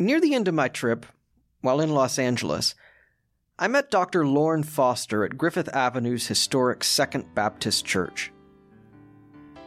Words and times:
Near 0.00 0.20
the 0.20 0.32
end 0.32 0.46
of 0.46 0.54
my 0.54 0.68
trip, 0.68 1.06
while 1.60 1.80
in 1.80 1.90
Los 1.90 2.20
Angeles, 2.20 2.76
I 3.58 3.66
met 3.66 3.90
Dr. 3.90 4.24
Lorn 4.24 4.62
Foster 4.62 5.24
at 5.24 5.36
Griffith 5.36 5.68
Avenue's 5.74 6.28
historic 6.28 6.84
Second 6.84 7.34
Baptist 7.34 7.84
Church. 7.84 8.30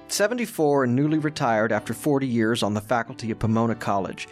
74 0.07 0.86
and 0.86 0.96
newly 0.96 1.17
retired 1.17 1.73
after 1.73 1.94
40 1.94 2.28
years 2.28 2.63
on 2.63 2.73
the 2.73 2.79
faculty 2.79 3.29
of 3.31 3.39
Pomona 3.39 3.75
College, 3.75 4.29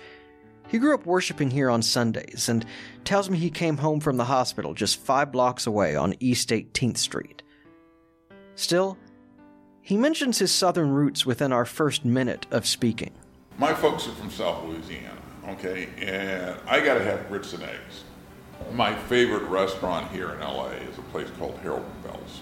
he 0.70 0.78
grew 0.78 0.94
up 0.94 1.06
worshiping 1.06 1.52
here 1.52 1.70
on 1.70 1.82
Sundays 1.82 2.48
and 2.48 2.66
tells 3.04 3.30
me 3.30 3.38
he 3.38 3.50
came 3.50 3.76
home 3.76 4.00
from 4.00 4.16
the 4.16 4.24
hospital 4.24 4.74
just 4.74 5.02
five 5.02 5.34
blocks 5.34 5.68
away 5.68 5.98
on 5.98 6.16
East 6.22 6.48
18th 6.48 6.98
Street. 6.98 7.44
Still, 8.56 8.98
he 9.82 9.98
mentions 9.98 10.40
his 10.40 10.54
southern 10.54 10.92
roots 10.92 11.26
within 11.26 11.52
our 11.52 11.66
first 11.66 12.06
minute 12.06 12.48
of 12.52 12.66
speaking. 12.66 13.12
My 13.58 13.74
folks 13.74 14.08
are 14.08 14.12
from 14.12 14.30
South 14.30 14.64
Louisiana, 14.64 15.18
okay, 15.54 15.90
and 16.00 16.56
I 16.68 16.80
gotta 16.80 17.04
have 17.04 17.28
grits 17.28 17.54
and 17.54 17.64
eggs. 17.64 18.04
My 18.74 18.94
favorite 18.94 19.44
restaurant 19.44 20.12
here 20.12 20.32
in 20.32 20.40
LA 20.40 20.68
is 20.68 20.98
a 20.98 21.02
place 21.04 21.30
called 21.38 21.58
Harold 21.62 21.86
Bells, 22.04 22.42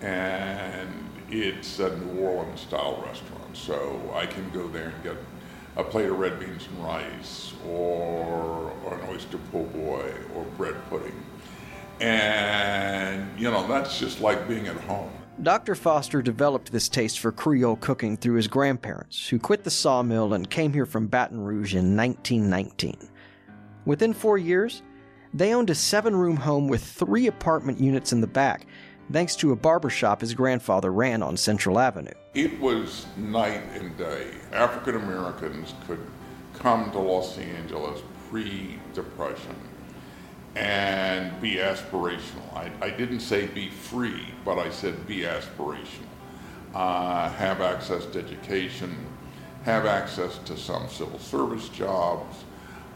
and 0.00 0.88
it's 1.30 1.78
a 1.78 1.96
New 1.96 2.20
Orleans 2.20 2.60
style 2.60 3.02
restaurant, 3.06 3.56
so 3.56 4.12
I 4.14 4.26
can 4.26 4.48
go 4.50 4.68
there 4.68 4.88
and 4.88 5.02
get 5.02 5.16
a 5.76 5.84
plate 5.84 6.08
of 6.08 6.18
red 6.18 6.38
beans 6.38 6.68
and 6.68 6.84
rice, 6.84 7.54
or, 7.66 8.72
or 8.84 8.98
an 8.98 9.08
oyster 9.08 9.38
po' 9.50 9.64
boy, 9.64 10.12
or 10.34 10.44
bread 10.56 10.76
pudding. 10.90 11.14
And, 12.00 13.38
you 13.38 13.50
know, 13.50 13.66
that's 13.66 13.98
just 13.98 14.20
like 14.20 14.48
being 14.48 14.66
at 14.66 14.76
home. 14.76 15.10
Dr. 15.40 15.74
Foster 15.74 16.20
developed 16.20 16.70
this 16.70 16.88
taste 16.88 17.18
for 17.18 17.32
Creole 17.32 17.76
cooking 17.76 18.16
through 18.16 18.36
his 18.36 18.48
grandparents, 18.48 19.28
who 19.28 19.38
quit 19.38 19.64
the 19.64 19.70
sawmill 19.70 20.34
and 20.34 20.48
came 20.48 20.72
here 20.72 20.86
from 20.86 21.06
Baton 21.06 21.40
Rouge 21.40 21.74
in 21.74 21.96
1919. 21.96 23.08
Within 23.86 24.12
four 24.12 24.36
years, 24.36 24.82
they 25.32 25.54
owned 25.54 25.70
a 25.70 25.74
seven 25.74 26.14
room 26.14 26.36
home 26.36 26.68
with 26.68 26.84
three 26.84 27.26
apartment 27.26 27.80
units 27.80 28.12
in 28.12 28.20
the 28.20 28.26
back, 28.26 28.66
thanks 29.10 29.34
to 29.36 29.52
a 29.52 29.56
barber 29.56 29.90
shop 29.90 30.20
his 30.20 30.34
grandfather 30.34 30.92
ran 30.92 31.22
on 31.22 31.36
Central 31.36 31.78
Avenue. 31.78 32.12
It 32.34 32.60
was 32.60 33.06
night 33.16 33.62
and 33.74 33.96
day. 33.96 34.28
African 34.52 34.96
Americans 34.96 35.74
could 35.86 36.06
come 36.54 36.90
to 36.92 36.98
Los 36.98 37.38
Angeles 37.38 38.02
pre 38.28 38.78
Depression 38.94 39.56
and 40.54 41.40
be 41.40 41.56
aspirational. 41.56 42.54
I, 42.54 42.70
I, 42.80 42.90
didn't 42.90 43.20
say 43.20 43.46
be 43.46 43.70
free, 43.70 44.26
but 44.44 44.58
I 44.58 44.70
said 44.70 45.06
be 45.06 45.20
aspirational. 45.20 46.06
Uh, 46.74 47.30
have 47.30 47.60
access 47.60 48.04
to 48.06 48.18
education, 48.18 48.94
have 49.64 49.86
access 49.86 50.38
to 50.38 50.56
some 50.56 50.88
civil 50.88 51.18
service 51.18 51.68
jobs, 51.70 52.44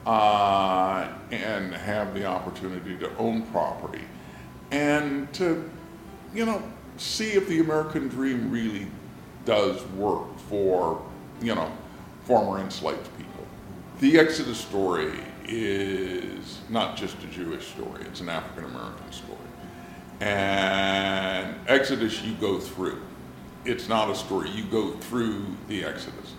uh, 0.06 1.08
and 1.30 1.74
have 1.74 2.14
the 2.14 2.24
opportunity 2.24 2.96
to 2.98 3.16
own 3.16 3.42
property 3.46 4.04
and 4.70 5.32
to, 5.34 5.68
you 6.34 6.44
know, 6.44 6.62
see 6.96 7.32
if 7.32 7.48
the 7.48 7.60
American 7.60 8.08
dream 8.08 8.50
really 8.50 8.86
does 9.44 9.84
work 9.88 10.38
for, 10.48 11.02
you 11.40 11.54
know, 11.54 11.70
former 12.24 12.60
enslaved 12.60 13.08
people. 13.16 13.46
The 14.00 14.18
Exodus 14.18 14.58
story 14.58 15.12
is 15.48 16.60
not 16.68 16.96
just 16.96 17.16
a 17.22 17.26
Jewish 17.26 17.68
story, 17.68 18.02
it's 18.02 18.20
an 18.20 18.28
African 18.28 18.64
American 18.64 19.12
story. 19.12 19.38
And 20.20 21.56
Exodus, 21.68 22.22
you 22.22 22.34
go 22.34 22.58
through. 22.58 23.02
It's 23.64 23.88
not 23.88 24.10
a 24.10 24.14
story, 24.14 24.50
you 24.50 24.64
go 24.64 24.92
through 24.92 25.44
the 25.68 25.84
Exodus. 25.84 26.34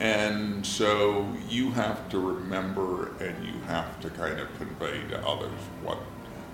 And 0.00 0.64
so 0.64 1.30
you 1.48 1.70
have 1.72 2.08
to 2.08 2.18
remember 2.18 3.14
and 3.18 3.44
you 3.44 3.52
have 3.66 4.00
to 4.00 4.08
kind 4.10 4.40
of 4.40 4.48
convey 4.56 5.06
to 5.10 5.26
others 5.26 5.52
what, 5.82 5.98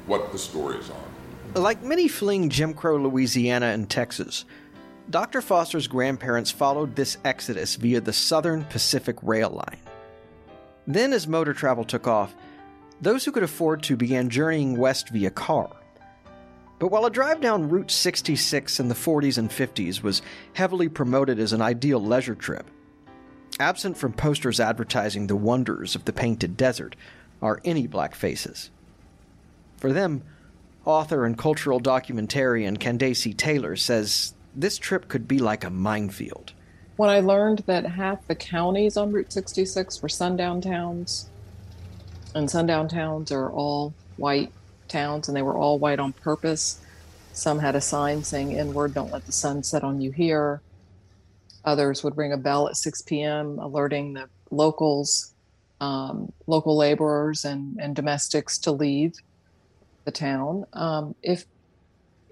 what 0.06 0.32
the 0.32 0.38
stories 0.38 0.90
are. 0.90 1.60
Like 1.60 1.80
many 1.80 2.08
fleeing 2.08 2.50
Jim 2.50 2.74
Crow 2.74 2.96
Louisiana 2.96 3.66
and 3.66 3.88
Texas, 3.88 4.44
Dr. 5.08 5.40
Foster's 5.40 5.86
grandparents 5.86 6.50
followed 6.50 6.96
this 6.96 7.18
exodus 7.24 7.76
via 7.76 8.00
the 8.00 8.12
Southern 8.12 8.64
Pacific 8.64 9.16
Rail 9.22 9.50
Line. 9.50 9.78
Then, 10.86 11.12
as 11.12 11.26
motor 11.26 11.52
travel 11.52 11.84
took 11.84 12.06
off, 12.06 12.34
those 13.00 13.24
who 13.24 13.32
could 13.32 13.42
afford 13.42 13.82
to 13.84 13.96
began 13.96 14.30
journeying 14.30 14.76
west 14.76 15.10
via 15.10 15.30
car. 15.30 15.70
But 16.78 16.88
while 16.88 17.06
a 17.06 17.10
drive 17.10 17.40
down 17.40 17.68
Route 17.68 17.90
66 17.90 18.80
in 18.80 18.88
the 18.88 18.94
40s 18.94 19.38
and 19.38 19.50
50s 19.50 20.02
was 20.02 20.22
heavily 20.52 20.88
promoted 20.88 21.38
as 21.38 21.52
an 21.52 21.62
ideal 21.62 22.02
leisure 22.02 22.34
trip, 22.34 22.70
absent 23.58 23.96
from 23.96 24.12
posters 24.12 24.60
advertising 24.60 25.26
the 25.26 25.36
wonders 25.36 25.94
of 25.94 26.04
the 26.04 26.12
painted 26.12 26.56
desert 26.56 26.94
are 27.40 27.60
any 27.64 27.86
black 27.86 28.14
faces. 28.14 28.70
For 29.78 29.92
them, 29.92 30.22
author 30.84 31.24
and 31.24 31.36
cultural 31.36 31.80
documentarian 31.80 32.78
Candacy 32.78 33.32
Taylor 33.32 33.76
says 33.76 34.34
this 34.54 34.78
trip 34.78 35.08
could 35.08 35.26
be 35.26 35.38
like 35.38 35.64
a 35.64 35.70
minefield. 35.70 36.52
When 36.96 37.10
I 37.10 37.20
learned 37.20 37.64
that 37.66 37.84
half 37.84 38.26
the 38.26 38.34
counties 38.34 38.96
on 38.96 39.12
Route 39.12 39.32
66 39.32 40.00
were 40.00 40.08
sundown 40.08 40.62
towns, 40.62 41.30
and 42.34 42.50
sundown 42.50 42.88
towns 42.88 43.30
are 43.30 43.50
all 43.50 43.94
white 44.16 44.52
towns, 44.88 45.28
and 45.28 45.36
they 45.36 45.42
were 45.42 45.58
all 45.58 45.78
white 45.78 45.98
on 45.98 46.14
purpose. 46.14 46.80
Some 47.32 47.58
had 47.58 47.76
a 47.76 47.82
sign 47.82 48.24
saying, 48.24 48.52
Inward, 48.52 48.94
don't 48.94 49.12
let 49.12 49.26
the 49.26 49.32
sun 49.32 49.62
set 49.62 49.84
on 49.84 50.00
you 50.00 50.10
here. 50.10 50.62
Others 51.66 52.02
would 52.02 52.16
ring 52.16 52.32
a 52.32 52.38
bell 52.38 52.66
at 52.68 52.76
6 52.76 53.02
p.m., 53.02 53.58
alerting 53.58 54.14
the 54.14 54.30
locals, 54.50 55.34
um, 55.80 56.32
local 56.46 56.78
laborers, 56.78 57.44
and, 57.44 57.78
and 57.78 57.94
domestics 57.94 58.58
to 58.60 58.72
leave 58.72 59.12
the 60.06 60.12
town. 60.12 60.64
Um, 60.72 61.14
if 61.22 61.44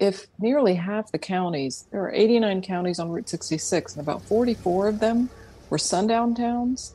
if 0.04 0.26
nearly 0.38 0.74
half 0.74 1.10
the 1.10 1.18
counties, 1.18 1.86
there 1.90 2.02
are 2.02 2.12
89 2.12 2.62
counties 2.62 2.98
on 2.98 3.10
Route 3.10 3.28
66, 3.28 3.96
and 3.96 4.02
about 4.02 4.22
44 4.22 4.88
of 4.88 5.00
them 5.00 5.30
were 5.70 5.78
sundown 5.78 6.34
towns, 6.34 6.94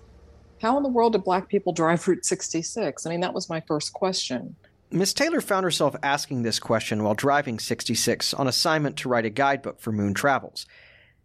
how 0.62 0.78
in 0.78 0.84
the 0.84 0.90
world 0.90 1.14
did 1.14 1.24
black 1.24 1.50
people 1.50 1.74
drive 1.74 2.08
Route 2.08 2.26
66? 2.26 3.06
I 3.06 3.10
mean, 3.10 3.22
that 3.22 3.34
was 3.34 3.50
my 3.50 3.62
first 3.62 3.94
question. 3.94 4.56
Miss 4.92 5.14
Taylor 5.14 5.42
found 5.42 5.64
herself 5.64 5.96
asking 6.02 6.44
this 6.44 6.60
question 6.60 7.04
while 7.04 7.14
driving 7.14 7.60
66 7.60 8.34
on 8.34 8.48
assignment 8.48 8.98
to 8.98 9.10
write 9.10 9.26
a 9.26 9.30
guidebook 9.30 9.80
for 9.80 9.92
Moon 9.92 10.14
Travels, 10.14 10.66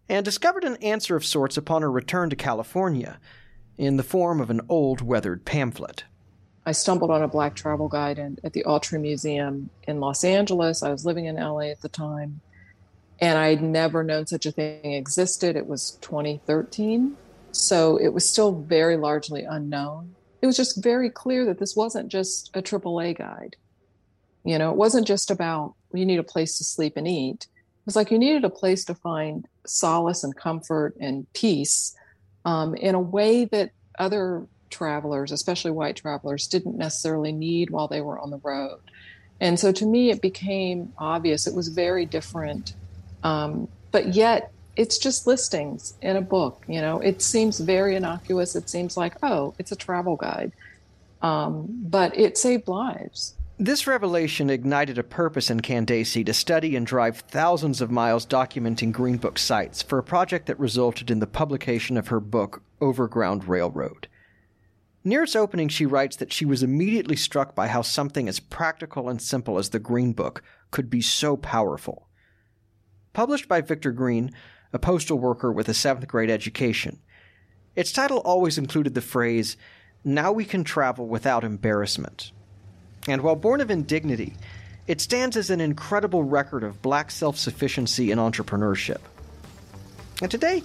and 0.08 0.24
discovered 0.24 0.64
an 0.64 0.76
answer 0.76 1.16
of 1.16 1.24
sorts 1.24 1.56
upon 1.56 1.82
her 1.82 1.90
return 1.90 2.30
to 2.30 2.36
California 2.36 3.18
in 3.76 3.96
the 3.96 4.02
form 4.02 4.40
of 4.40 4.50
an 4.50 4.60
old 4.68 5.00
weathered 5.00 5.44
pamphlet. 5.44 6.04
I 6.66 6.72
stumbled 6.72 7.10
on 7.10 7.22
a 7.22 7.28
black 7.28 7.54
travel 7.54 7.88
guide 7.88 8.18
in, 8.18 8.38
at 8.42 8.52
the 8.52 8.64
Autry 8.64 9.00
Museum 9.00 9.68
in 9.86 10.00
Los 10.00 10.24
Angeles. 10.24 10.82
I 10.82 10.90
was 10.90 11.04
living 11.04 11.26
in 11.26 11.36
LA 11.36 11.70
at 11.70 11.82
the 11.82 11.88
time, 11.88 12.40
and 13.20 13.38
I'd 13.38 13.62
never 13.62 14.02
known 14.02 14.26
such 14.26 14.46
a 14.46 14.52
thing 14.52 14.92
existed. 14.92 15.56
It 15.56 15.66
was 15.66 15.92
2013, 16.00 17.16
so 17.52 17.98
it 17.98 18.08
was 18.08 18.28
still 18.28 18.52
very 18.52 18.96
largely 18.96 19.44
unknown. 19.44 20.14
It 20.40 20.46
was 20.46 20.56
just 20.56 20.82
very 20.82 21.10
clear 21.10 21.44
that 21.44 21.58
this 21.58 21.76
wasn't 21.76 22.10
just 22.10 22.50
a 22.54 22.62
AAA 22.62 23.18
guide. 23.18 23.56
You 24.44 24.58
know, 24.58 24.70
it 24.70 24.76
wasn't 24.76 25.06
just 25.06 25.30
about 25.30 25.74
you 25.92 26.04
need 26.04 26.18
a 26.18 26.24
place 26.24 26.58
to 26.58 26.64
sleep 26.64 26.96
and 26.96 27.08
eat. 27.08 27.46
It 27.46 27.86
was 27.86 27.96
like 27.96 28.10
you 28.10 28.18
needed 28.18 28.44
a 28.44 28.50
place 28.50 28.84
to 28.86 28.94
find 28.94 29.46
solace 29.66 30.24
and 30.24 30.34
comfort 30.34 30.94
and 31.00 31.30
peace 31.34 31.94
um, 32.44 32.74
in 32.74 32.94
a 32.94 33.00
way 33.00 33.44
that 33.46 33.70
other 33.98 34.46
travelers, 34.74 35.32
especially 35.32 35.70
white 35.70 35.96
travelers, 35.96 36.46
didn't 36.46 36.76
necessarily 36.76 37.32
need 37.32 37.70
while 37.70 37.88
they 37.88 38.00
were 38.00 38.18
on 38.18 38.30
the 38.30 38.40
road. 38.42 38.80
And 39.40 39.58
so 39.58 39.72
to 39.72 39.86
me, 39.86 40.10
it 40.10 40.20
became 40.20 40.92
obvious 40.98 41.46
it 41.46 41.54
was 41.54 41.68
very 41.68 42.04
different. 42.06 42.74
Um, 43.22 43.68
but 43.90 44.14
yet, 44.14 44.52
it's 44.76 44.98
just 44.98 45.26
listings 45.26 45.94
in 46.02 46.16
a 46.16 46.20
book. 46.20 46.64
You 46.66 46.80
know, 46.80 47.00
it 47.00 47.22
seems 47.22 47.60
very 47.60 47.94
innocuous. 47.96 48.56
It 48.56 48.68
seems 48.68 48.96
like, 48.96 49.14
oh, 49.22 49.54
it's 49.58 49.72
a 49.72 49.76
travel 49.76 50.16
guide. 50.16 50.52
Um, 51.22 51.66
but 51.68 52.16
it 52.18 52.36
saved 52.36 52.68
lives. 52.68 53.34
This 53.58 53.86
revelation 53.86 54.50
ignited 54.50 54.98
a 54.98 55.04
purpose 55.04 55.48
in 55.48 55.60
Candacy 55.60 56.24
to 56.24 56.34
study 56.34 56.74
and 56.74 56.84
drive 56.84 57.18
thousands 57.20 57.80
of 57.80 57.88
miles 57.88 58.26
documenting 58.26 58.90
Green 58.90 59.16
Book 59.16 59.38
sites 59.38 59.80
for 59.80 59.96
a 59.98 60.02
project 60.02 60.46
that 60.46 60.58
resulted 60.58 61.08
in 61.08 61.20
the 61.20 61.28
publication 61.28 61.96
of 61.96 62.08
her 62.08 62.18
book, 62.18 62.62
Overground 62.80 63.46
Railroad. 63.46 64.08
Near 65.06 65.24
its 65.24 65.36
opening, 65.36 65.68
she 65.68 65.84
writes 65.84 66.16
that 66.16 66.32
she 66.32 66.46
was 66.46 66.62
immediately 66.62 67.16
struck 67.16 67.54
by 67.54 67.68
how 67.68 67.82
something 67.82 68.26
as 68.26 68.40
practical 68.40 69.10
and 69.10 69.20
simple 69.20 69.58
as 69.58 69.68
the 69.68 69.78
Green 69.78 70.12
Book 70.12 70.42
could 70.70 70.88
be 70.88 71.02
so 71.02 71.36
powerful. 71.36 72.08
Published 73.12 73.46
by 73.46 73.60
Victor 73.60 73.92
Green, 73.92 74.32
a 74.72 74.78
postal 74.78 75.18
worker 75.18 75.52
with 75.52 75.68
a 75.68 75.74
seventh 75.74 76.08
grade 76.08 76.30
education, 76.30 77.00
its 77.76 77.92
title 77.92 78.18
always 78.18 78.56
included 78.56 78.94
the 78.94 79.02
phrase, 79.02 79.58
Now 80.04 80.32
we 80.32 80.46
can 80.46 80.64
travel 80.64 81.06
without 81.06 81.44
embarrassment. 81.44 82.32
And 83.06 83.20
while 83.20 83.36
born 83.36 83.60
of 83.60 83.70
indignity, 83.70 84.34
it 84.86 85.02
stands 85.02 85.36
as 85.36 85.50
an 85.50 85.60
incredible 85.60 86.22
record 86.22 86.62
of 86.64 86.80
black 86.80 87.10
self 87.10 87.36
sufficiency 87.36 88.10
and 88.10 88.18
entrepreneurship. 88.18 89.00
And 90.22 90.30
today, 90.30 90.62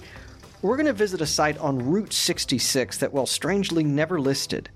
we're 0.62 0.76
going 0.76 0.86
to 0.86 0.92
visit 0.92 1.20
a 1.20 1.26
site 1.26 1.58
on 1.58 1.78
Route 1.78 2.12
66 2.12 2.98
that, 2.98 3.12
while 3.12 3.26
strangely 3.26 3.82
never 3.82 4.20
listed, 4.20 4.68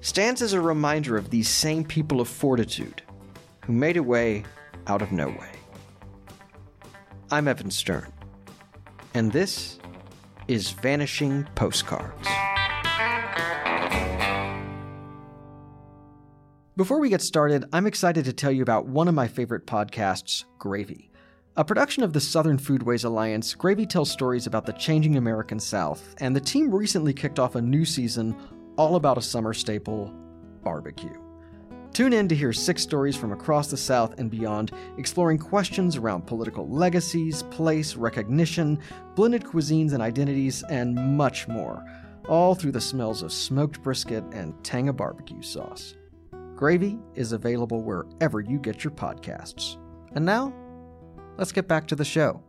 stands 0.00 0.42
as 0.42 0.52
a 0.52 0.60
reminder 0.60 1.16
of 1.16 1.30
these 1.30 1.48
same 1.48 1.84
people 1.84 2.20
of 2.20 2.28
fortitude 2.28 3.02
who 3.64 3.72
made 3.72 3.96
a 3.96 4.02
way 4.02 4.44
out 4.86 5.02
of 5.02 5.10
no 5.10 5.28
way. 5.28 5.50
I'm 7.30 7.48
Evan 7.48 7.70
Stern, 7.70 8.12
and 9.14 9.32
this 9.32 9.78
is 10.46 10.70
Vanishing 10.70 11.48
Postcards. 11.54 12.28
Before 16.76 17.00
we 17.00 17.08
get 17.08 17.22
started, 17.22 17.64
I'm 17.72 17.86
excited 17.86 18.24
to 18.26 18.32
tell 18.32 18.50
you 18.50 18.62
about 18.62 18.86
one 18.86 19.08
of 19.08 19.14
my 19.14 19.26
favorite 19.26 19.66
podcasts, 19.66 20.44
Gravy. 20.58 21.10
A 21.56 21.64
production 21.64 22.02
of 22.02 22.12
the 22.12 22.20
Southern 22.20 22.58
Foodways 22.58 23.04
Alliance, 23.04 23.54
Gravy 23.54 23.86
tells 23.86 24.10
stories 24.10 24.48
about 24.48 24.66
the 24.66 24.72
changing 24.72 25.16
American 25.16 25.60
South, 25.60 26.16
and 26.18 26.34
the 26.34 26.40
team 26.40 26.74
recently 26.74 27.12
kicked 27.12 27.38
off 27.38 27.54
a 27.54 27.62
new 27.62 27.84
season 27.84 28.34
all 28.76 28.96
about 28.96 29.18
a 29.18 29.22
summer 29.22 29.54
staple 29.54 30.12
barbecue. 30.64 31.16
Tune 31.92 32.12
in 32.12 32.26
to 32.26 32.34
hear 32.34 32.52
six 32.52 32.82
stories 32.82 33.14
from 33.14 33.30
across 33.30 33.68
the 33.68 33.76
South 33.76 34.18
and 34.18 34.32
beyond, 34.32 34.72
exploring 34.98 35.38
questions 35.38 35.94
around 35.94 36.26
political 36.26 36.68
legacies, 36.68 37.44
place, 37.44 37.94
recognition, 37.94 38.80
blended 39.14 39.44
cuisines 39.44 39.92
and 39.92 40.02
identities, 40.02 40.64
and 40.70 40.96
much 41.16 41.46
more, 41.46 41.84
all 42.28 42.56
through 42.56 42.72
the 42.72 42.80
smells 42.80 43.22
of 43.22 43.32
smoked 43.32 43.80
brisket 43.80 44.24
and 44.32 44.52
Tanga 44.64 44.92
barbecue 44.92 45.40
sauce. 45.40 45.94
Gravy 46.56 46.98
is 47.14 47.30
available 47.30 47.84
wherever 47.84 48.40
you 48.40 48.58
get 48.58 48.82
your 48.82 48.92
podcasts. 48.92 49.76
And 50.16 50.24
now, 50.24 50.52
let's 51.36 51.52
get 51.52 51.68
back 51.68 51.86
to 51.88 51.96
the 51.96 52.04
show. 52.04 52.42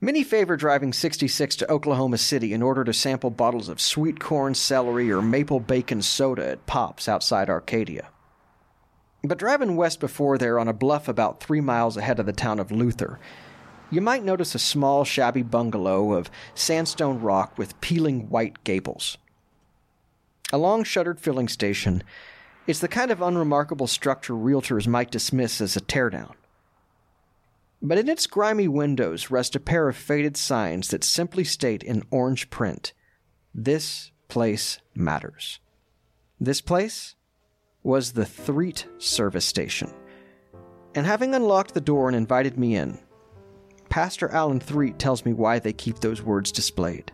Many 0.00 0.22
favor 0.22 0.56
driving 0.56 0.92
66 0.92 1.56
to 1.56 1.70
Oklahoma 1.70 2.18
City 2.18 2.52
in 2.52 2.62
order 2.62 2.84
to 2.84 2.92
sample 2.92 3.30
bottles 3.30 3.68
of 3.68 3.80
sweet 3.80 4.20
corn 4.20 4.54
celery 4.54 5.10
or 5.10 5.20
maple 5.20 5.58
bacon 5.58 6.02
soda 6.02 6.50
at 6.50 6.66
Pops 6.66 7.08
outside 7.08 7.50
Arcadia. 7.50 8.08
But 9.24 9.38
driving 9.38 9.74
west 9.74 9.98
before 9.98 10.38
there 10.38 10.60
on 10.60 10.68
a 10.68 10.72
bluff 10.72 11.08
about 11.08 11.40
three 11.40 11.60
miles 11.60 11.96
ahead 11.96 12.20
of 12.20 12.26
the 12.26 12.32
town 12.32 12.60
of 12.60 12.70
Luther, 12.70 13.18
you 13.90 14.00
might 14.00 14.22
notice 14.22 14.54
a 14.54 14.60
small, 14.60 15.04
shabby 15.04 15.42
bungalow 15.42 16.12
of 16.12 16.30
sandstone 16.54 17.20
rock 17.20 17.58
with 17.58 17.80
peeling 17.80 18.28
white 18.28 18.62
gables. 18.62 19.18
A 20.52 20.58
long 20.58 20.84
shuttered 20.84 21.18
filling 21.18 21.48
station, 21.48 22.04
it's 22.68 22.78
the 22.78 22.86
kind 22.86 23.10
of 23.10 23.20
unremarkable 23.20 23.88
structure 23.88 24.34
realtors 24.34 24.86
might 24.86 25.10
dismiss 25.10 25.60
as 25.60 25.74
a 25.74 25.80
teardown. 25.80 26.34
But 27.80 27.98
in 27.98 28.08
its 28.08 28.26
grimy 28.26 28.66
windows 28.66 29.30
rest 29.30 29.54
a 29.54 29.60
pair 29.60 29.88
of 29.88 29.96
faded 29.96 30.36
signs 30.36 30.88
that 30.88 31.04
simply 31.04 31.44
state 31.44 31.82
in 31.82 32.02
orange 32.10 32.50
print 32.50 32.92
This 33.54 34.10
place 34.28 34.80
matters. 34.94 35.60
This 36.40 36.60
place 36.60 37.14
was 37.82 38.12
the 38.12 38.24
Threatt 38.24 38.84
service 38.98 39.44
station. 39.44 39.92
And 40.94 41.06
having 41.06 41.34
unlocked 41.34 41.74
the 41.74 41.80
door 41.80 42.08
and 42.08 42.16
invited 42.16 42.58
me 42.58 42.74
in, 42.74 42.98
Pastor 43.88 44.28
Allen 44.30 44.60
Threatt 44.60 44.98
tells 44.98 45.24
me 45.24 45.32
why 45.32 45.58
they 45.58 45.72
keep 45.72 46.00
those 46.00 46.20
words 46.20 46.52
displayed. 46.52 47.12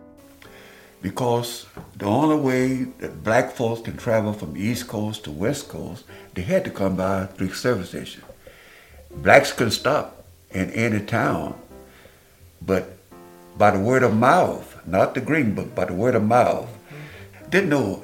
Because 1.02 1.66
the 1.96 2.06
only 2.06 2.36
way 2.36 2.84
that 2.98 3.22
black 3.22 3.52
folks 3.52 3.82
can 3.82 3.96
travel 3.96 4.32
from 4.32 4.56
East 4.56 4.88
Coast 4.88 5.24
to 5.24 5.30
West 5.30 5.68
Coast, 5.68 6.04
they 6.32 6.42
had 6.42 6.64
to 6.64 6.70
come 6.70 6.96
by 6.96 7.26
Threatt 7.26 7.54
service 7.54 7.90
station. 7.90 8.22
Blacks 9.10 9.52
couldn't 9.52 9.72
stop 9.72 10.23
in 10.54 10.70
any 10.70 11.00
town. 11.00 11.60
But 12.62 12.96
by 13.58 13.72
the 13.72 13.80
word 13.80 14.02
of 14.02 14.16
mouth, 14.16 14.80
not 14.86 15.14
the 15.14 15.20
green 15.20 15.54
book, 15.54 15.74
by 15.74 15.84
the 15.84 15.92
word 15.92 16.14
of 16.14 16.22
mouth, 16.22 16.68
didn't 17.50 17.68
know 17.68 18.02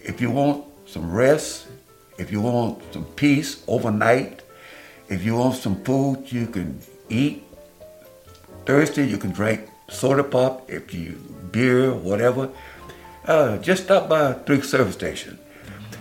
if 0.00 0.20
you 0.20 0.30
want 0.30 0.64
some 0.86 1.10
rest, 1.10 1.66
if 2.18 2.30
you 2.30 2.40
want 2.40 2.82
some 2.92 3.04
peace 3.16 3.62
overnight, 3.66 4.42
if 5.08 5.24
you 5.24 5.36
want 5.36 5.54
some 5.54 5.82
food 5.84 6.30
you 6.30 6.46
can 6.46 6.80
eat. 7.08 7.44
Thirsty, 8.66 9.06
you 9.06 9.16
can 9.16 9.30
drink 9.30 9.68
soda 9.88 10.22
pop, 10.22 10.68
if 10.70 10.92
you 10.92 11.12
beer, 11.50 11.94
whatever. 11.94 12.50
Uh, 13.24 13.56
just 13.58 13.84
stop 13.84 14.08
by 14.08 14.32
Threatt 14.32 14.64
service 14.64 14.94
station. 14.94 15.38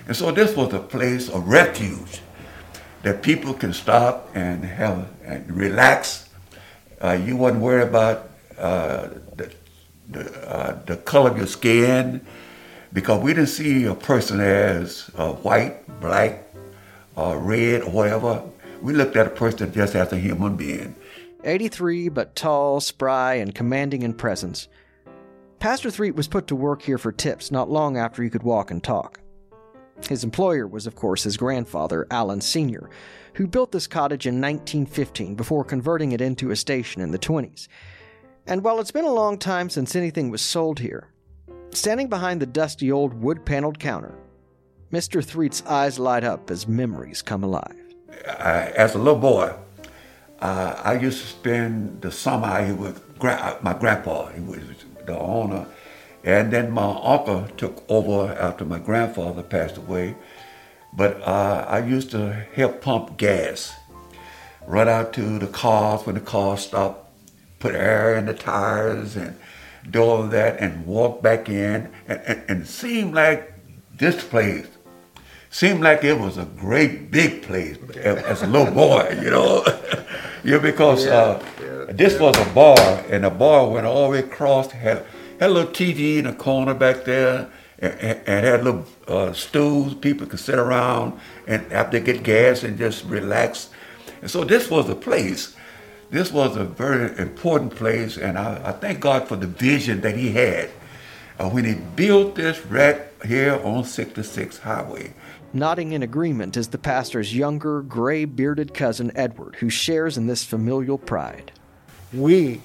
And 0.08 0.16
so 0.16 0.32
this 0.32 0.56
was 0.56 0.74
a 0.74 0.80
place 0.80 1.30
of 1.30 1.48
refuge 1.48 2.22
that 3.04 3.22
people 3.22 3.54
can 3.54 3.74
stop 3.74 4.30
and 4.34 4.64
have 4.64 5.08
and 5.24 5.50
relax. 5.52 6.30
Uh, 7.02 7.12
you 7.12 7.38
wasn't 7.38 7.62
worried 7.62 7.88
about 7.88 8.30
uh, 8.58 9.10
the 9.36 9.54
the, 10.10 10.50
uh, 10.50 10.80
the, 10.86 10.96
color 10.96 11.32
of 11.32 11.38
your 11.38 11.48
skin 11.48 12.26
because 12.94 13.22
we 13.22 13.34
didn't 13.34 13.50
see 13.50 13.84
a 13.84 13.94
person 13.94 14.40
as 14.40 15.12
uh, 15.18 15.34
white, 15.34 15.86
black, 16.00 16.44
red, 17.18 17.82
or 17.82 17.90
whatever. 17.90 18.42
We 18.82 18.94
looked 18.94 19.18
at 19.18 19.28
a 19.28 19.32
person 19.32 19.74
just 19.74 19.96
as 19.96 20.14
a 20.14 20.18
human 20.18 20.56
being. 20.56 20.96
83, 21.44 22.10
but 22.10 22.36
tall, 22.36 22.80
spry, 22.80 23.36
and 23.36 23.54
commanding 23.54 24.02
in 24.02 24.14
presence. 24.14 24.68
Pastor 25.60 25.90
Threatt 25.90 26.16
was 26.16 26.28
put 26.28 26.48
to 26.48 26.56
work 26.56 26.84
here 26.84 26.98
for 26.98 27.12
tips 27.12 27.52
not 27.52 27.70
long 27.70 27.98
after 27.98 28.22
he 28.22 28.30
could 28.30 28.44
walk 28.44 28.70
and 28.70 28.84
talk. 28.84 29.20
His 30.10 30.24
employer 30.24 30.68
was, 30.68 30.88
of 30.88 30.96
course, 30.96 31.24
his 31.24 31.38
grandfather, 31.38 32.08
Allen 32.12 32.42
Sr., 32.42 32.90
who 33.34 33.48
built 33.48 33.72
this 33.72 33.88
cottage 33.88 34.26
in 34.26 34.36
1915 34.36 35.36
before 35.36 35.64
converting 35.64 36.12
it 36.12 36.22
into 36.22 36.52
a 36.52 36.56
station 36.56 37.02
in 37.02 37.12
the 37.12 37.20
20s. 37.20 37.68
And 38.46 38.64
while 38.64 38.80
it's 38.80 38.92
been 38.92 39.06
a 39.06 39.12
long 39.12 39.38
time 39.38 39.70
since 39.70 39.96
anything 39.96 40.32
was 40.32 40.42
sold 40.42 40.80
here, 40.80 41.10
standing 41.72 42.08
behind 42.08 42.42
the 42.42 42.46
dusty 42.46 42.92
old 42.92 43.14
wood 43.14 43.46
paneled 43.46 43.80
counter, 43.80 44.16
Mr. 44.92 45.24
Threatt's 45.24 45.64
eyes 45.66 46.00
light 46.00 46.24
up 46.24 46.50
as 46.50 46.68
memories 46.68 47.22
come 47.22 47.44
alive. 47.44 47.76
As 48.26 48.96
a 48.96 48.98
little 48.98 49.20
boy, 49.20 49.54
uh, 50.40 50.82
I 50.84 50.98
used 50.98 51.22
to 51.22 51.28
spend 51.28 52.02
the 52.02 52.12
summer 52.12 52.74
with 52.74 53.20
gra- 53.20 53.60
my 53.62 53.74
grandpa. 53.74 54.28
He 54.28 54.40
was 54.42 54.60
the 55.06 55.18
owner 55.20 55.68
and 56.28 56.52
then 56.52 56.70
my 56.72 57.00
uncle 57.04 57.48
took 57.56 57.86
over 57.88 58.34
after 58.34 58.66
my 58.66 58.80
grandfather 58.80 59.42
passed 59.42 59.78
away. 59.78 60.14
But 60.92 61.22
uh, 61.22 61.66
I 61.70 61.80
used 61.80 62.12
to 62.12 62.34
help 62.54 62.82
pump 62.82 63.16
gas, 63.16 63.74
run 64.66 64.90
out 64.90 65.14
to 65.14 65.40
the 65.40 65.48
cars 65.48 66.06
when 66.06 66.16
the 66.16 66.22
cars 66.22 66.66
stopped, 66.66 67.10
put 67.60 67.76
air 67.76 68.18
in 68.18 68.26
the 68.26 68.34
tires, 68.34 69.16
and 69.16 69.40
do 69.90 70.02
all 70.02 70.24
that, 70.24 70.60
and 70.60 70.86
walk 70.86 71.22
back 71.22 71.48
in. 71.48 71.94
And, 72.10 72.20
and, 72.28 72.44
and 72.50 72.62
it 72.64 72.68
seemed 72.68 73.14
like 73.16 73.54
this 73.98 74.22
place 74.22 74.68
seemed 75.50 75.80
like 75.80 76.04
it 76.04 76.20
was 76.20 76.38
a 76.38 76.46
great 76.46 77.10
big 77.10 77.42
place 77.42 77.78
as 77.96 78.44
a 78.44 78.48
little 78.48 78.74
boy, 78.74 79.18
you 79.24 79.30
know. 79.30 79.64
yeah, 80.44 80.58
because 80.58 81.06
yeah, 81.06 81.14
uh, 81.14 81.46
yeah, 81.62 81.86
this 81.94 82.16
yeah. 82.16 82.20
was 82.20 82.38
a 82.38 82.54
bar, 82.54 83.06
and 83.10 83.24
the 83.24 83.30
bar 83.30 83.70
went 83.70 83.86
all 83.88 84.08
the 84.08 84.12
way 84.12 84.20
across, 84.20 84.70
had 84.72 85.06
had 85.40 85.50
a 85.50 85.54
little 85.54 85.72
TV 85.72 86.18
in 86.18 86.26
a 86.26 86.34
corner 86.34 86.74
back 86.74 87.06
there 87.06 87.50
and, 87.80 87.94
and 88.02 88.46
had 88.46 88.64
little 88.64 88.86
uh, 89.08 89.34
stools 89.34 89.96
people 89.96 90.28
could 90.28 90.40
sit 90.40 90.58
around 90.58 91.20
and 91.46 91.72
after 91.72 92.00
they 92.00 92.06
get 92.06 92.24
gas 92.24 92.64
and 92.64 92.78
just 92.78 93.06
relax. 93.06 93.70
And 94.22 94.30
so 94.30 94.44
this 94.44 94.70
was 94.70 94.90
a 94.90 94.96
place. 94.96 95.56
This 96.10 96.32
was 96.32 96.56
a 96.56 96.64
very 96.64 97.18
important 97.18 97.76
place, 97.76 98.18
and 98.18 98.38
I, 98.38 98.62
I 98.64 98.72
thank 98.72 99.02
God 99.02 99.28
for 99.28 99.36
the 99.36 99.46
vision 99.46 100.00
that 100.02 100.16
He 100.16 100.32
had 100.32 100.70
uh, 101.38 101.50
when 101.50 101.66
He 101.66 101.74
built 101.74 102.36
this 102.36 102.66
right 102.68 103.02
here 103.26 103.60
on 103.62 103.84
66 103.84 104.60
Highway. 104.60 105.14
Nodding 105.52 105.92
in 105.92 106.04
agreement 106.04 106.56
is 106.56 106.70
the 106.70 106.78
pastor's 106.78 107.36
younger, 107.36 107.82
gray 107.82 108.24
bearded 108.24 108.74
cousin 108.74 109.12
Edward, 109.16 109.56
who 109.56 109.70
shares 109.70 110.18
in 110.18 110.28
this 110.28 110.46
familial 110.46 110.98
pride. 110.98 111.52
We 112.14 112.62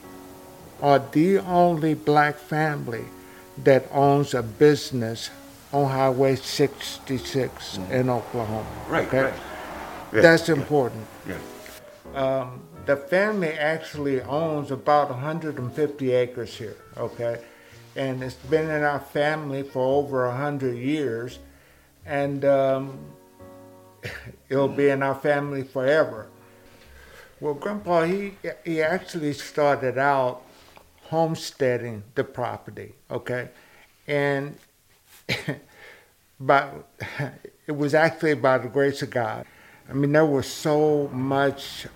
are 0.82 0.98
the 1.12 1.38
only 1.38 1.94
black 1.94 2.36
family 2.36 3.04
that 3.62 3.86
owns 3.92 4.34
a 4.34 4.42
business 4.42 5.30
on 5.72 5.88
Highway 5.88 6.34
66 6.34 7.78
mm-hmm. 7.78 7.92
in 7.92 8.10
Oklahoma. 8.10 8.66
Right, 8.88 9.06
okay? 9.06 9.22
right. 9.22 9.34
Yeah, 10.12 10.20
That's 10.20 10.48
important. 10.48 11.06
Yeah. 11.26 11.38
Um, 12.14 12.62
the 12.84 12.96
family 12.96 13.52
actually 13.52 14.20
owns 14.22 14.70
about 14.72 15.08
150 15.08 16.12
acres 16.12 16.56
here, 16.56 16.76
okay? 16.98 17.40
And 17.94 18.22
it's 18.22 18.34
been 18.34 18.68
in 18.68 18.82
our 18.82 18.98
family 18.98 19.62
for 19.62 19.82
over 19.98 20.28
100 20.28 20.76
years, 20.76 21.38
and 22.04 22.44
um, 22.44 22.98
it'll 24.48 24.68
be 24.68 24.88
in 24.88 25.02
our 25.02 25.14
family 25.14 25.62
forever. 25.62 26.26
Well, 27.40 27.54
Grandpa, 27.54 28.02
he, 28.04 28.34
he 28.64 28.82
actually 28.82 29.32
started 29.32 29.96
out 29.96 30.42
homesteading 31.04 32.04
the 32.14 32.24
property, 32.24 32.94
okay? 33.10 33.50
And 34.06 34.56
but 36.40 36.88
it 37.66 37.72
was 37.72 37.94
actually 37.94 38.34
by 38.34 38.58
the 38.58 38.68
grace 38.68 39.02
of 39.02 39.10
God. 39.10 39.46
I 39.88 39.92
mean, 39.94 40.12
there 40.12 40.26
was 40.26 40.46
so 40.46 41.08
much 41.08 41.86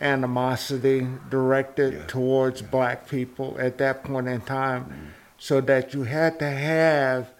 animosity 0.00 1.06
directed 1.30 1.94
yeah. 1.94 2.06
towards 2.06 2.60
yeah. 2.60 2.68
black 2.68 3.08
people 3.08 3.56
at 3.58 3.78
that 3.78 4.04
point 4.04 4.28
in 4.28 4.40
time, 4.40 4.84
mm-hmm. 4.84 5.06
so 5.38 5.60
that 5.60 5.94
you 5.94 6.04
had 6.04 6.38
to 6.38 6.50
have 6.50 7.30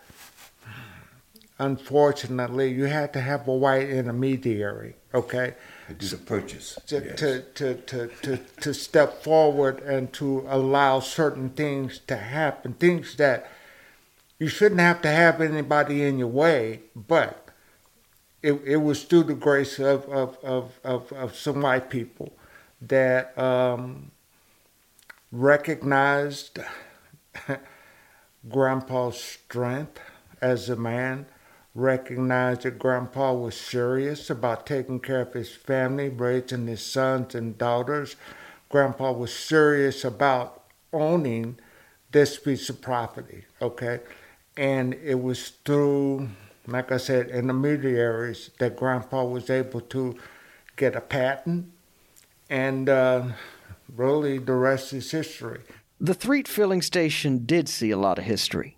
unfortunately, 1.62 2.72
you 2.72 2.84
had 2.84 3.12
to 3.12 3.20
have 3.20 3.46
a 3.46 3.54
white 3.54 3.88
intermediary, 3.88 4.96
okay? 5.14 5.54
To 5.92 6.08
do 6.08 6.16
the 6.16 6.22
purchase. 6.22 6.78
To, 6.86 7.02
yes. 7.04 7.18
to, 7.20 7.42
to, 7.42 7.74
to, 7.74 8.06
to, 8.22 8.36
to 8.36 8.74
step 8.74 9.22
forward 9.22 9.80
and 9.80 10.12
to 10.14 10.46
allow 10.48 11.00
certain 11.00 11.50
things 11.50 12.00
to 12.06 12.16
happen, 12.16 12.74
things 12.74 13.16
that 13.16 13.50
you 14.38 14.48
shouldn't 14.48 14.80
have 14.80 15.02
to 15.02 15.08
have 15.08 15.40
anybody 15.40 16.02
in 16.02 16.18
your 16.18 16.28
way, 16.28 16.80
but 16.96 17.48
it, 18.42 18.60
it 18.64 18.76
was 18.76 19.04
through 19.04 19.24
the 19.24 19.34
grace 19.34 19.78
of, 19.78 20.04
of, 20.08 20.36
of, 20.42 20.80
of, 20.82 21.12
of 21.12 21.36
some 21.36 21.60
white 21.60 21.90
people 21.90 22.32
that 22.80 23.36
um, 23.38 24.10
recognized 25.30 26.58
Grandpa's 28.48 29.20
strength 29.20 30.00
as 30.40 30.68
a 30.68 30.76
man, 30.76 31.26
recognized 31.74 32.62
that 32.62 32.78
Grandpa 32.78 33.32
was 33.32 33.56
serious 33.56 34.28
about 34.28 34.66
taking 34.66 35.00
care 35.00 35.22
of 35.22 35.32
his 35.32 35.54
family, 35.54 36.08
raising 36.08 36.66
his 36.66 36.84
sons 36.84 37.34
and 37.34 37.56
daughters. 37.56 38.16
Grandpa 38.68 39.12
was 39.12 39.32
serious 39.34 40.04
about 40.04 40.64
owning 40.92 41.58
this 42.10 42.38
piece 42.38 42.68
of 42.68 42.80
property, 42.82 43.44
okay? 43.60 44.00
And 44.56 44.94
it 44.94 45.22
was 45.22 45.50
through, 45.64 46.28
like 46.66 46.92
I 46.92 46.98
said, 46.98 47.30
intermediaries 47.30 48.50
that 48.58 48.76
Grandpa 48.76 49.24
was 49.24 49.48
able 49.48 49.80
to 49.80 50.16
get 50.76 50.94
a 50.94 51.00
patent, 51.00 51.70
and 52.50 52.88
uh, 52.88 53.28
really 53.94 54.38
the 54.38 54.52
rest 54.52 54.92
is 54.92 55.10
history. 55.10 55.60
The 56.00 56.14
Threatt 56.14 56.48
filling 56.48 56.82
station 56.82 57.46
did 57.46 57.68
see 57.68 57.90
a 57.90 57.96
lot 57.96 58.18
of 58.18 58.24
history. 58.24 58.76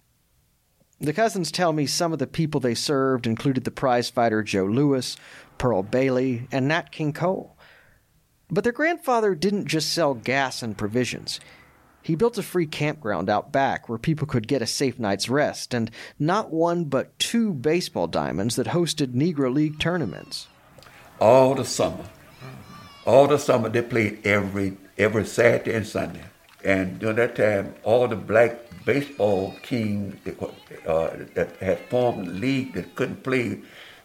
The 1.01 1.13
cousins 1.13 1.51
tell 1.51 1.73
me 1.73 1.87
some 1.87 2.13
of 2.13 2.19
the 2.19 2.27
people 2.27 2.61
they 2.61 2.75
served 2.75 3.27
included 3.27 3.65
the 3.65 3.71
prizefighter 3.71 4.45
Joe 4.45 4.65
Louis, 4.65 5.17
Pearl 5.59 5.83
Bailey, 5.83 6.47
and 6.53 6.69
Nat 6.69 6.93
King 6.93 7.13
Cole. 7.13 7.57
But 8.49 8.65
their 8.65 8.73
grandfather 8.73 9.35
didn't 9.35 9.67
just 9.67 9.93
sell 9.93 10.15
gas 10.15 10.63
and 10.63 10.79
provisions. 10.79 11.41
He 12.03 12.15
built 12.15 12.39
a 12.39 12.43
free 12.43 12.67
campground 12.67 13.31
out 13.31 13.51
back 13.51 13.89
where 13.89 13.99
people 13.99 14.27
could 14.27 14.47
get 14.47 14.61
a 14.61 14.67
safe 14.67 14.99
night's 14.99 15.29
rest, 15.29 15.73
and 15.73 15.91
not 16.19 16.53
one 16.53 16.85
but 16.85 17.19
two 17.19 17.55
baseball 17.55 18.07
diamonds 18.07 18.57
that 18.57 18.69
hosted 18.69 19.15
Negro 19.15 19.53
League 19.53 19.81
tournaments. 19.81 20.47
All 21.19 21.55
the 21.55 21.65
summer, 21.65 22.05
all 23.07 23.27
the 23.27 23.39
summer 23.39 23.71
they 23.71 23.81
played 23.81 24.25
every 24.27 24.77
every 24.99 25.25
Saturday 25.25 25.73
and 25.73 25.87
Sunday, 25.87 26.25
and 26.65 26.99
during 26.99 27.17
that 27.17 27.37
time, 27.37 27.75
all 27.83 28.09
the 28.09 28.17
black 28.17 28.57
baseball 28.85 29.55
teams 29.63 30.17
that, 30.25 30.43
uh, 30.87 31.11
that 31.35 31.57
had 31.57 31.79
formed 31.91 32.29
a 32.29 32.31
league 32.31 32.73
that 32.75 32.95
couldn't 32.95 33.23
play 33.23 33.61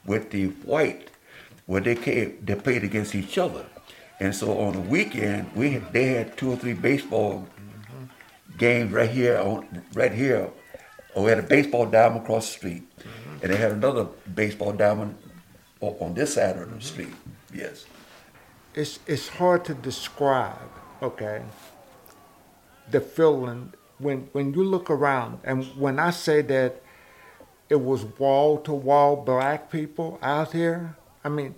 with 0.05 0.31
the 0.31 0.47
white, 0.65 1.09
where 1.65 1.81
they 1.81 1.95
came, 1.95 2.37
they 2.43 2.55
played 2.55 2.83
against 2.83 3.15
each 3.15 3.37
other, 3.37 3.65
and 4.19 4.35
so 4.35 4.57
on 4.59 4.73
the 4.73 4.81
weekend 4.81 5.49
we 5.55 5.71
had, 5.71 5.93
they 5.93 6.05
had 6.05 6.37
two 6.37 6.51
or 6.51 6.55
three 6.57 6.73
baseball 6.73 7.47
games 8.57 8.91
right 8.91 9.09
here 9.09 9.37
on 9.39 9.83
right 9.93 10.11
here. 10.11 10.49
Oh, 11.15 11.23
we 11.23 11.29
had 11.29 11.39
a 11.39 11.43
baseball 11.43 11.85
diamond 11.85 12.23
across 12.23 12.47
the 12.47 12.53
street, 12.53 12.99
mm-hmm. 12.99 13.43
and 13.43 13.53
they 13.53 13.57
had 13.57 13.71
another 13.71 14.05
baseball 14.35 14.73
diamond 14.73 15.15
on 15.81 16.13
this 16.13 16.35
side 16.35 16.57
of 16.57 16.59
the 16.59 16.65
mm-hmm. 16.65 16.79
street. 16.79 17.15
Yes. 17.53 17.85
It's 18.75 18.99
it's 19.07 19.27
hard 19.27 19.65
to 19.65 19.73
describe. 19.73 20.69
Okay. 21.01 21.41
The 22.91 23.01
feeling 23.01 23.73
when 23.97 24.29
when 24.31 24.53
you 24.53 24.63
look 24.63 24.89
around, 24.89 25.39
and 25.43 25.65
when 25.77 25.99
I 25.99 26.11
say 26.11 26.41
that 26.41 26.81
it 27.69 27.81
was 27.81 28.05
wall 28.05 28.57
to 28.61 28.73
wall 28.73 29.15
black 29.15 29.71
people 29.71 30.17
out 30.21 30.53
here, 30.53 30.95
I 31.23 31.29
mean 31.29 31.55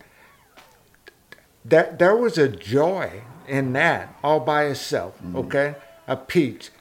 that 1.63 1.99
there 1.99 2.15
was 2.15 2.37
a 2.37 2.47
joy 2.47 3.21
in 3.47 3.73
that 3.73 4.15
all 4.23 4.39
by 4.39 4.65
itself. 4.65 5.17
Mm-hmm. 5.19 5.35
Okay, 5.37 5.75
a 6.07 6.17
peach 6.17 6.71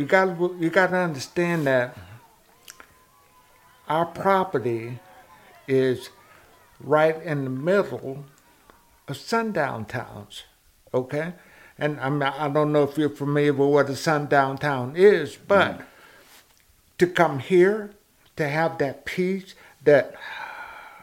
you 0.00 0.06
got 0.06 0.40
you 0.58 0.70
got 0.70 0.86
to 0.86 0.96
understand 0.96 1.66
that 1.66 1.94
our 3.86 4.06
property 4.06 4.98
is 5.68 6.08
right 6.80 7.22
in 7.22 7.44
the 7.44 7.50
middle 7.50 8.24
of 9.06 9.18
sundown 9.18 9.84
towns, 9.84 10.44
okay? 10.94 11.34
And 11.80 11.98
I'm, 12.00 12.22
I 12.22 12.48
don't 12.48 12.72
know 12.72 12.84
if 12.84 12.96
you're 12.98 13.08
familiar 13.08 13.52
with 13.52 13.68
what 13.68 13.90
a 13.90 13.96
sundown 13.96 14.58
town 14.58 14.94
is, 14.96 15.36
but 15.36 15.78
mm. 15.78 15.84
to 16.98 17.06
come 17.06 17.38
here, 17.38 17.90
to 18.36 18.48
have 18.48 18.78
that 18.78 19.04
peace, 19.04 19.54
that 19.84 20.14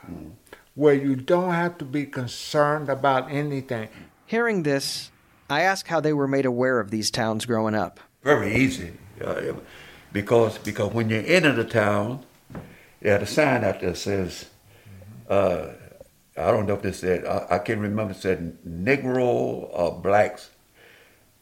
mm. 0.10 0.32
where 0.76 0.94
you 0.94 1.16
don't 1.16 1.54
have 1.54 1.78
to 1.80 1.86
be 1.86 2.06
concerned 2.06 2.90
about 2.90 3.32
anything. 3.32 3.90
Hearing 4.26 4.64
this, 4.64 5.12
I 5.50 5.62
ask 5.62 5.88
how 5.88 6.00
they 6.00 6.14
were 6.14 6.28
made 6.28 6.46
aware 6.46 6.80
of 6.80 6.92
these 6.92 7.10
towns 7.10 7.46
growing 7.46 7.76
up 7.76 8.00
very 8.28 8.56
easy. 8.56 8.92
Uh, 9.24 9.54
because 10.12 10.58
because 10.58 10.94
when 10.94 11.10
you 11.10 11.24
enter 11.26 11.54
the 11.54 11.64
town, 11.64 12.26
they 13.00 13.10
had 13.10 13.24
a 13.24 13.26
sign 13.26 13.64
out 13.64 13.80
there 13.80 13.92
that 13.92 13.98
says, 13.98 14.48
uh, 15.30 15.68
I 16.36 16.52
don't 16.52 16.68
know 16.68 16.74
if 16.74 16.82
this 16.82 17.00
said, 17.00 17.26
I, 17.26 17.48
I 17.52 17.60
can't 17.60 17.80
remember, 17.80 18.12
it 18.12 18.18
said 18.18 18.58
Negro 18.68 19.70
or 19.72 20.00
blacks, 20.02 20.50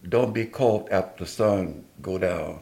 don't 0.07 0.33
be 0.33 0.45
caught 0.45 0.91
after 0.91 1.23
the 1.23 1.29
sun 1.29 1.85
go 2.01 2.17
down 2.17 2.59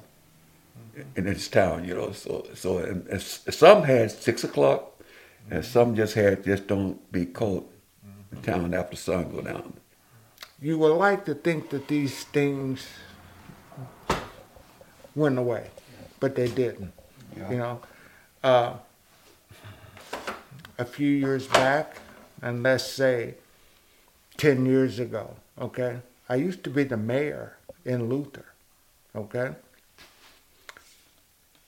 mm-hmm. 0.96 1.02
in 1.16 1.26
this 1.26 1.48
town, 1.48 1.86
you 1.86 1.96
know. 1.96 2.12
So 2.12 2.48
so 2.54 2.78
and, 2.80 3.08
and 3.08 3.22
some 3.22 3.84
had 3.84 4.12
six 4.12 4.44
o'clock, 4.44 5.02
and 5.50 5.64
mm-hmm. 5.64 5.72
some 5.72 5.96
just 5.96 6.14
had 6.14 6.44
just 6.44 6.68
don't 6.68 7.12
be 7.12 7.26
caught 7.26 7.70
mm-hmm. 8.06 8.36
in 8.36 8.42
town 8.42 8.74
after 8.74 8.96
the 8.96 9.02
sun 9.02 9.32
go 9.32 9.42
down. 9.42 9.74
You 10.62 10.78
would 10.78 10.96
like 10.96 11.26
to 11.26 11.36
think 11.36 11.70
that 11.72 11.88
these 11.88 12.24
things 12.24 12.88
went 15.16 15.38
away, 15.38 15.70
but 16.20 16.36
they 16.36 16.48
didn't. 16.48 16.94
Yeah. 17.36 17.52
You 17.52 17.58
know, 17.58 17.82
uh, 18.44 18.74
a 20.78 20.86
few 20.86 21.10
years 21.10 21.48
back, 21.48 21.98
and 22.42 22.64
let's 22.64 22.86
say 22.86 23.36
10 24.38 24.66
years 24.66 25.00
ago, 25.00 25.36
okay, 25.60 26.00
I 26.34 26.38
used 26.38 26.64
to 26.64 26.72
be 26.72 26.84
the 26.84 26.98
mayor 26.98 27.58
in 27.86 28.10
Luther, 28.10 28.46
okay? 29.16 29.52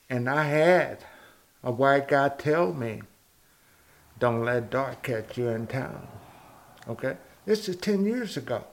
And 0.10 0.28
I 0.28 0.46
had 0.46 1.06
a 1.64 1.70
white 1.70 2.08
guy 2.08 2.30
tell 2.30 2.74
me, 2.74 3.04
don't 4.18 4.44
let 4.44 4.72
dark 4.72 5.04
catch 5.04 5.38
you 5.38 5.50
in 5.50 5.68
town, 5.68 6.08
okay? 6.90 7.18
This 7.46 7.70
is 7.70 7.76
10 7.76 8.06
years 8.06 8.38
ago, 8.38 8.64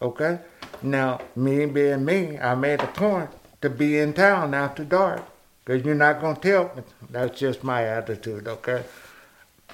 okay? 0.00 0.38
Now, 0.80 1.20
me 1.36 1.66
being 1.66 2.02
me, 2.02 2.38
I 2.38 2.54
made 2.54 2.80
a 2.80 2.86
point 2.86 3.28
to 3.60 3.68
be 3.68 3.98
in 3.98 4.14
town 4.14 4.54
after 4.54 4.84
dark 4.84 5.22
because 5.62 5.84
you're 5.84 5.94
not 5.94 6.22
going 6.22 6.36
to 6.36 6.40
tell 6.40 6.72
me. 6.74 6.82
That's 7.10 7.38
just 7.38 7.62
my 7.62 7.82
attitude, 7.82 8.48
okay? 8.48 8.84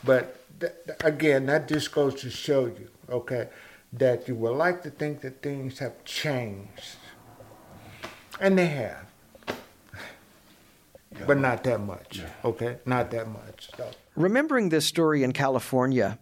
But 0.03 0.41
th- 0.59 0.73
again, 1.05 1.47
that 1.47 1.69
just 1.69 1.93
goes 1.93 2.17
to 2.23 2.31
show 2.31 2.67
you, 2.67 2.89
okay, 3.09 3.47
that 3.99 4.29
you 4.29 4.35
would 4.35 4.57
like 4.57 4.83
to 4.83 4.91
think 4.91 5.21
that 5.23 5.43
things 5.43 5.79
have 5.79 6.05
changed. 6.05 6.97
And 8.41 8.59
they 8.59 8.67
have. 8.67 9.07
Yeah. 9.49 11.25
But 11.27 11.39
not 11.39 11.65
that 11.65 11.81
much, 11.81 12.19
yeah. 12.19 12.29
okay? 12.45 12.77
Not 12.85 13.11
that 13.13 13.29
much. 13.29 13.71
So. 13.77 13.91
Remembering 14.17 14.69
this 14.69 14.85
story 14.85 15.23
in 15.23 15.33
California, 15.33 16.19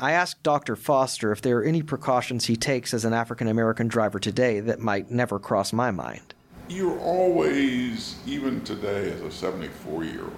I 0.00 0.12
asked 0.12 0.42
Dr. 0.44 0.76
Foster 0.76 1.32
if 1.32 1.42
there 1.42 1.58
are 1.58 1.64
any 1.64 1.82
precautions 1.82 2.46
he 2.46 2.56
takes 2.56 2.94
as 2.94 3.04
an 3.04 3.12
African 3.12 3.48
American 3.48 3.88
driver 3.88 4.20
today 4.20 4.60
that 4.60 4.78
might 4.78 5.10
never 5.10 5.40
cross 5.40 5.72
my 5.72 5.90
mind 5.90 6.34
you're 6.70 6.98
always, 7.00 8.16
even 8.26 8.62
today 8.62 9.10
as 9.10 9.20
a 9.22 9.30
74 9.30 10.04
year 10.04 10.22
old, 10.22 10.32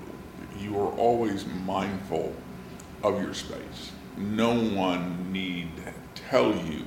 you 0.58 0.78
are 0.78 0.90
always 0.92 1.44
mindful 1.64 2.34
of 3.02 3.20
your 3.20 3.34
space. 3.34 3.92
No 4.16 4.54
one 4.54 5.30
need 5.32 5.70
tell 6.32 6.56
you 6.64 6.82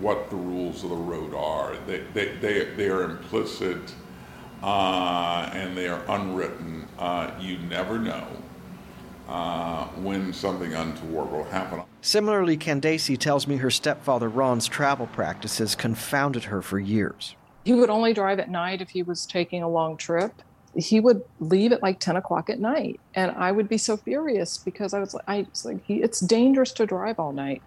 what 0.00 0.30
the 0.30 0.36
rules 0.36 0.82
of 0.84 0.88
the 0.88 0.96
road 0.96 1.34
are. 1.34 1.76
They, 1.86 1.98
they, 2.14 2.34
they, 2.36 2.64
they 2.76 2.88
are 2.88 3.02
implicit 3.02 3.94
uh, 4.62 5.50
and 5.52 5.76
they 5.76 5.86
are 5.86 6.02
unwritten. 6.08 6.88
Uh, 6.98 7.30
you 7.38 7.58
never 7.58 7.98
know 7.98 8.26
uh, 9.28 9.84
when 9.88 10.32
something 10.32 10.72
untoward 10.72 11.30
will 11.30 11.44
happen. 11.44 11.82
Similarly, 12.00 12.56
Candacy 12.56 13.18
tells 13.18 13.46
me 13.46 13.58
her 13.58 13.70
stepfather 13.70 14.30
Ron's 14.30 14.66
travel 14.66 15.08
practices 15.08 15.74
confounded 15.74 16.44
her 16.44 16.62
for 16.62 16.78
years. 16.78 17.36
He 17.66 17.74
would 17.74 17.90
only 17.90 18.14
drive 18.14 18.38
at 18.38 18.50
night 18.50 18.80
if 18.80 18.88
he 18.88 19.02
was 19.02 19.26
taking 19.26 19.62
a 19.62 19.68
long 19.68 19.98
trip. 19.98 20.32
He 20.74 21.00
would 21.00 21.22
leave 21.38 21.72
at 21.72 21.82
like 21.82 22.00
10 22.00 22.16
o'clock 22.16 22.48
at 22.48 22.60
night. 22.60 22.98
And 23.14 23.30
I 23.32 23.52
would 23.52 23.68
be 23.68 23.78
so 23.78 23.98
furious 23.98 24.56
because 24.56 24.94
I 24.94 25.00
was 25.00 25.12
like, 25.12 25.24
I 25.28 25.46
was 25.50 25.66
like, 25.66 25.84
he, 25.84 26.02
it's 26.02 26.20
dangerous 26.20 26.72
to 26.72 26.86
drive 26.86 27.20
all 27.20 27.32
night. 27.32 27.62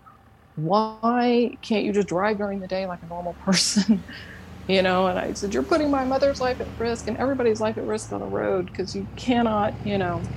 Why 0.57 1.57
can't 1.61 1.85
you 1.85 1.93
just 1.93 2.09
drive 2.09 2.39
during 2.39 2.61
the 2.61 2.67
day 2.67 2.87
like 2.87 3.03
a 3.03 3.07
normal 3.07 3.35
person? 3.45 4.05
you 4.67 4.81
know, 4.83 5.07
and 5.07 5.19
I 5.19 5.33
said, 5.33 5.53
You're 5.53 5.63
putting 5.63 5.91
my 5.91 6.05
mother's 6.05 6.41
life 6.41 6.61
at 6.61 6.69
risk 6.79 7.07
and 7.07 7.17
everybody's 7.17 7.61
life 7.61 7.77
at 7.77 7.85
risk 7.85 8.13
on 8.13 8.21
the 8.21 8.27
road 8.27 8.67
because 8.67 8.95
you 8.95 9.09
cannot, 9.17 9.75
you 9.83 9.97
know. 9.99 10.29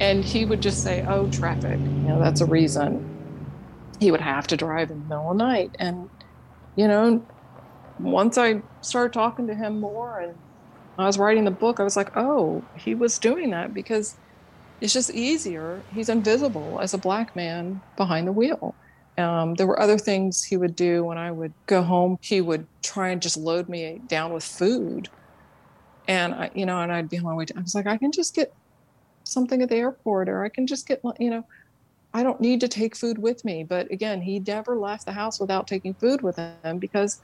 And 0.00 0.24
he 0.24 0.44
would 0.46 0.62
just 0.62 0.82
say, 0.82 1.04
Oh, 1.06 1.28
traffic. 1.28 1.82
You 2.02 2.08
know, 2.10 2.20
that's 2.20 2.40
a 2.42 2.46
reason. 2.46 3.06
He 4.00 4.10
would 4.10 4.20
have 4.20 4.46
to 4.48 4.56
drive 4.56 4.90
in 4.90 5.00
the 5.00 5.04
middle 5.06 5.32
of 5.32 5.38
the 5.38 5.44
night. 5.44 5.74
And, 5.78 6.10
you 6.76 6.88
know, 6.88 7.26
once 7.98 8.38
I 8.38 8.62
started 8.82 9.12
talking 9.14 9.48
to 9.48 9.54
him 9.54 9.80
more 9.80 10.20
and 10.20 10.40
I 10.98 11.06
was 11.06 11.18
writing 11.18 11.44
the 11.44 11.50
book, 11.52 11.80
I 11.80 11.84
was 11.84 11.96
like, 11.96 12.10
oh, 12.16 12.68
he 12.76 12.94
was 12.94 13.18
doing 13.18 13.50
that 13.50 13.74
because 13.74 14.18
it's 14.80 14.92
just 14.94 15.10
easier. 15.14 15.86
He's 15.90 16.08
invisible 16.10 16.80
as 16.82 16.94
a 16.94 16.98
black 16.98 17.36
man 17.36 17.82
behind 17.96 18.28
the 18.28 18.32
wheel. 18.32 18.76
Um, 19.18 19.54
there 19.54 19.66
were 19.66 19.80
other 19.80 19.98
things 19.98 20.44
he 20.44 20.56
would 20.56 20.76
do 20.76 21.04
when 21.04 21.18
I 21.18 21.30
would 21.32 21.52
go 21.66 21.82
home. 21.82 22.18
He 22.20 22.40
would 22.40 22.66
try 22.82 23.08
and 23.08 23.20
just 23.20 23.36
load 23.36 23.68
me 23.68 24.00
down 24.06 24.32
with 24.32 24.44
food, 24.44 25.08
and 26.06 26.34
I, 26.34 26.50
you 26.54 26.64
know, 26.64 26.80
and 26.80 26.92
I'd 26.92 27.10
be 27.10 27.18
on 27.18 27.24
my 27.24 27.34
way. 27.34 27.44
To, 27.46 27.58
I 27.58 27.60
was 27.60 27.74
like, 27.74 27.86
I 27.86 27.96
can 27.96 28.12
just 28.12 28.34
get 28.34 28.54
something 29.24 29.60
at 29.60 29.68
the 29.68 29.76
airport, 29.76 30.28
or 30.28 30.44
I 30.44 30.48
can 30.48 30.66
just 30.66 30.86
get, 30.86 31.00
you 31.18 31.30
know, 31.30 31.44
I 32.14 32.22
don't 32.22 32.40
need 32.40 32.60
to 32.60 32.68
take 32.68 32.96
food 32.96 33.18
with 33.18 33.44
me. 33.44 33.64
But 33.64 33.90
again, 33.90 34.22
he 34.22 34.38
never 34.38 34.76
left 34.76 35.04
the 35.04 35.12
house 35.12 35.40
without 35.40 35.66
taking 35.66 35.94
food 35.94 36.22
with 36.22 36.36
him 36.36 36.78
because 36.78 37.20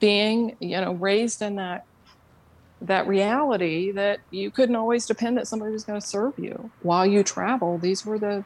being, 0.00 0.56
you 0.60 0.80
know, 0.80 0.92
raised 0.92 1.42
in 1.42 1.56
that 1.56 1.84
that 2.80 3.08
reality 3.08 3.90
that 3.90 4.20
you 4.30 4.52
couldn't 4.52 4.76
always 4.76 5.04
depend 5.04 5.36
that 5.36 5.48
somebody 5.48 5.72
was 5.72 5.82
going 5.82 6.00
to 6.00 6.06
serve 6.06 6.38
you 6.38 6.70
while 6.82 7.04
you 7.04 7.24
travel. 7.24 7.76
These 7.76 8.06
were 8.06 8.20
the 8.20 8.44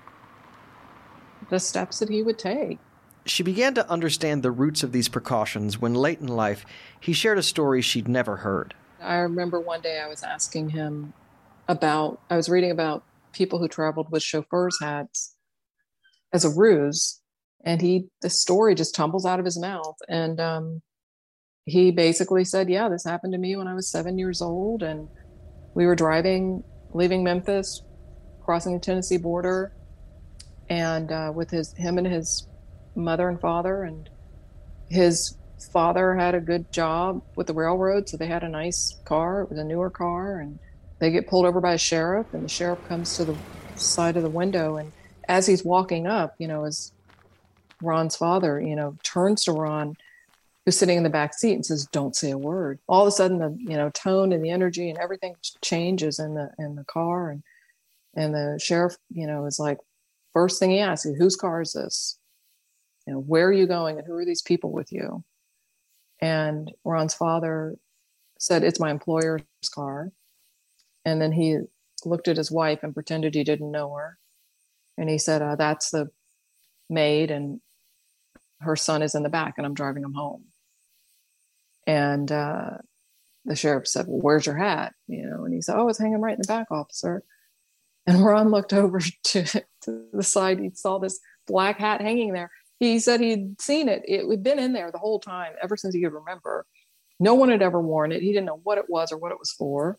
the 1.52 1.61
steps 1.61 1.99
that 1.99 2.09
he 2.09 2.23
would 2.23 2.38
take. 2.38 2.78
She 3.26 3.42
began 3.42 3.75
to 3.75 3.88
understand 3.88 4.42
the 4.42 4.50
roots 4.50 4.82
of 4.82 4.90
these 4.90 5.09
precautions 5.09 5.78
when 5.78 5.94
late 5.94 6.18
in 6.18 6.26
life 6.26 6.64
he 6.99 7.12
shared 7.12 7.38
a 7.38 7.42
story 7.42 7.82
she'd 7.82 8.09
never 8.09 8.38
heard. 8.38 8.75
I 9.00 9.16
remember 9.16 9.61
one 9.61 9.82
day 9.82 10.00
I 10.00 10.09
was 10.09 10.23
asking 10.23 10.71
him 10.71 11.12
about, 11.68 12.21
I 12.30 12.37
was 12.37 12.49
reading 12.49 12.71
about 12.71 13.04
people 13.32 13.59
who 13.59 13.68
traveled 13.68 14.11
with 14.11 14.23
chauffeurs' 14.23 14.78
hats 14.80 15.37
as 16.32 16.44
a 16.44 16.50
ruse. 16.50 17.21
And 17.64 17.82
he, 17.82 18.06
the 18.23 18.30
story 18.30 18.75
just 18.75 18.94
tumbles 18.94 19.26
out 19.26 19.38
of 19.38 19.44
his 19.44 19.61
mouth. 19.61 19.97
And 20.09 20.40
um, 20.40 20.82
he 21.66 21.90
basically 21.90 22.44
said, 22.44 22.71
Yeah, 22.71 22.88
this 22.88 23.04
happened 23.04 23.35
to 23.35 23.38
me 23.38 23.56
when 23.56 23.68
I 23.68 23.75
was 23.75 23.90
seven 23.90 24.18
years 24.18 24.40
old. 24.40 24.82
And 24.82 25.06
we 25.75 25.87
were 25.87 25.94
driving, 25.94 26.64
leaving 26.94 27.23
Memphis, 27.23 27.82
crossing 28.42 28.73
the 28.73 28.80
Tennessee 28.80 29.18
border 29.18 29.73
and 30.69 31.11
uh, 31.11 31.33
with 31.35 31.50
his 31.50 31.73
him 31.76 31.99
and 31.99 32.07
his 32.07 32.47
mother 32.95 33.28
and 33.28 33.40
father 33.40 33.83
and 33.83 34.09
his 34.88 35.37
father 35.73 36.14
had 36.14 36.35
a 36.35 36.40
good 36.40 36.71
job 36.73 37.23
with 37.37 37.47
the 37.47 37.54
railroad 37.54 38.09
so 38.09 38.16
they 38.16 38.26
had 38.26 38.42
a 38.42 38.49
nice 38.49 39.00
car 39.04 39.42
it 39.42 39.50
was 39.50 39.59
a 39.59 39.64
newer 39.64 39.90
car 39.90 40.40
and 40.40 40.59
they 40.99 41.11
get 41.11 41.28
pulled 41.28 41.47
over 41.47 41.61
by 41.61 41.75
a 41.75 41.78
sheriff 41.78 42.26
and 42.33 42.45
the 42.45 42.49
sheriff 42.49 42.83
comes 42.88 43.16
to 43.16 43.25
the 43.25 43.37
side 43.76 44.16
of 44.16 44.23
the 44.23 44.31
window 44.31 44.76
and 44.76 44.92
as 45.28 45.47
he's 45.47 45.64
walking 45.64 46.07
up 46.07 46.35
you 46.38 46.49
know 46.49 46.64
as 46.64 46.92
ron's 47.81 48.16
father 48.16 48.61
you 48.61 48.76
know 48.76 48.97
turns 49.02 49.45
to 49.45 49.52
ron 49.52 49.97
who's 50.64 50.76
sitting 50.76 50.97
in 50.97 51.02
the 51.02 51.11
back 51.11 51.35
seat 51.35 51.54
and 51.54 51.66
says 51.66 51.87
don't 51.92 52.16
say 52.16 52.31
a 52.31 52.38
word. 52.38 52.78
All 52.87 53.02
of 53.02 53.09
a 53.09 53.11
sudden 53.11 53.38
the 53.38 53.57
you 53.59 53.76
know 53.76 53.90
tone 53.90 54.33
and 54.33 54.45
the 54.45 54.50
energy 54.50 54.88
and 54.88 54.99
everything 54.99 55.35
changes 55.62 56.19
in 56.19 56.35
the 56.35 56.50
in 56.59 56.76
the 56.76 56.85
car 56.85 57.31
and 57.31 57.42
and 58.14 58.35
the 58.35 58.59
sheriff 58.62 58.97
you 59.11 59.26
know 59.26 59.47
is 59.47 59.59
like 59.59 59.78
First 60.32 60.58
thing 60.58 60.70
he 60.70 60.80
asks 60.80 61.06
is, 61.06 61.18
whose 61.18 61.36
car 61.36 61.60
is 61.60 61.72
this? 61.72 62.18
You 63.06 63.14
know, 63.14 63.20
where 63.20 63.46
are 63.48 63.52
you 63.52 63.66
going 63.66 63.98
and 63.98 64.06
who 64.06 64.14
are 64.14 64.24
these 64.24 64.42
people 64.42 64.72
with 64.72 64.92
you? 64.92 65.24
And 66.20 66.70
Ron's 66.84 67.14
father 67.14 67.76
said, 68.38 68.62
It's 68.62 68.80
my 68.80 68.90
employer's 68.90 69.42
car. 69.74 70.12
And 71.04 71.20
then 71.20 71.32
he 71.32 71.58
looked 72.04 72.28
at 72.28 72.36
his 72.36 72.50
wife 72.50 72.80
and 72.82 72.94
pretended 72.94 73.34
he 73.34 73.44
didn't 73.44 73.70
know 73.70 73.94
her. 73.94 74.18
And 74.96 75.10
he 75.10 75.18
said, 75.18 75.42
uh, 75.42 75.56
That's 75.56 75.90
the 75.90 76.10
maid, 76.88 77.30
and 77.30 77.61
her 78.61 78.76
son 78.76 79.02
is 79.02 79.14
in 79.14 79.24
the 79.24 79.28
back, 79.28 79.54
and 79.57 79.66
I'm 79.66 79.74
driving 79.74 80.04
him 80.04 80.14
home. 80.14 80.44
And 81.87 82.30
uh, 82.30 82.78
the 83.44 83.57
sheriff 83.57 83.88
said, 83.88 84.07
Well, 84.07 84.20
where's 84.20 84.46
your 84.46 84.57
hat? 84.57 84.94
You 85.09 85.26
know, 85.26 85.44
and 85.44 85.52
he 85.52 85.61
said, 85.61 85.76
Oh, 85.76 85.88
it's 85.88 85.98
hanging 85.98 86.20
right 86.20 86.35
in 86.35 86.40
the 86.40 86.46
back, 86.46 86.70
officer. 86.70 87.24
And 88.06 88.24
Ron 88.24 88.50
looked 88.50 88.72
over 88.72 89.00
to, 89.24 89.44
to 89.82 90.04
the 90.12 90.22
side. 90.22 90.58
He 90.58 90.70
saw 90.74 90.98
this 90.98 91.20
black 91.46 91.78
hat 91.78 92.00
hanging 92.00 92.32
there. 92.32 92.50
He 92.80 92.98
said 92.98 93.20
he'd 93.20 93.60
seen 93.60 93.88
it. 93.88 94.02
It 94.06 94.28
had 94.28 94.42
been 94.42 94.58
in 94.58 94.72
there 94.72 94.90
the 94.90 94.98
whole 94.98 95.20
time, 95.20 95.52
ever 95.62 95.76
since 95.76 95.94
he 95.94 96.02
could 96.02 96.12
remember. 96.12 96.66
No 97.20 97.34
one 97.34 97.48
had 97.48 97.62
ever 97.62 97.80
worn 97.80 98.10
it. 98.10 98.22
He 98.22 98.28
didn't 98.32 98.46
know 98.46 98.60
what 98.64 98.78
it 98.78 98.86
was 98.88 99.12
or 99.12 99.18
what 99.18 99.30
it 99.30 99.38
was 99.38 99.52
for. 99.52 99.96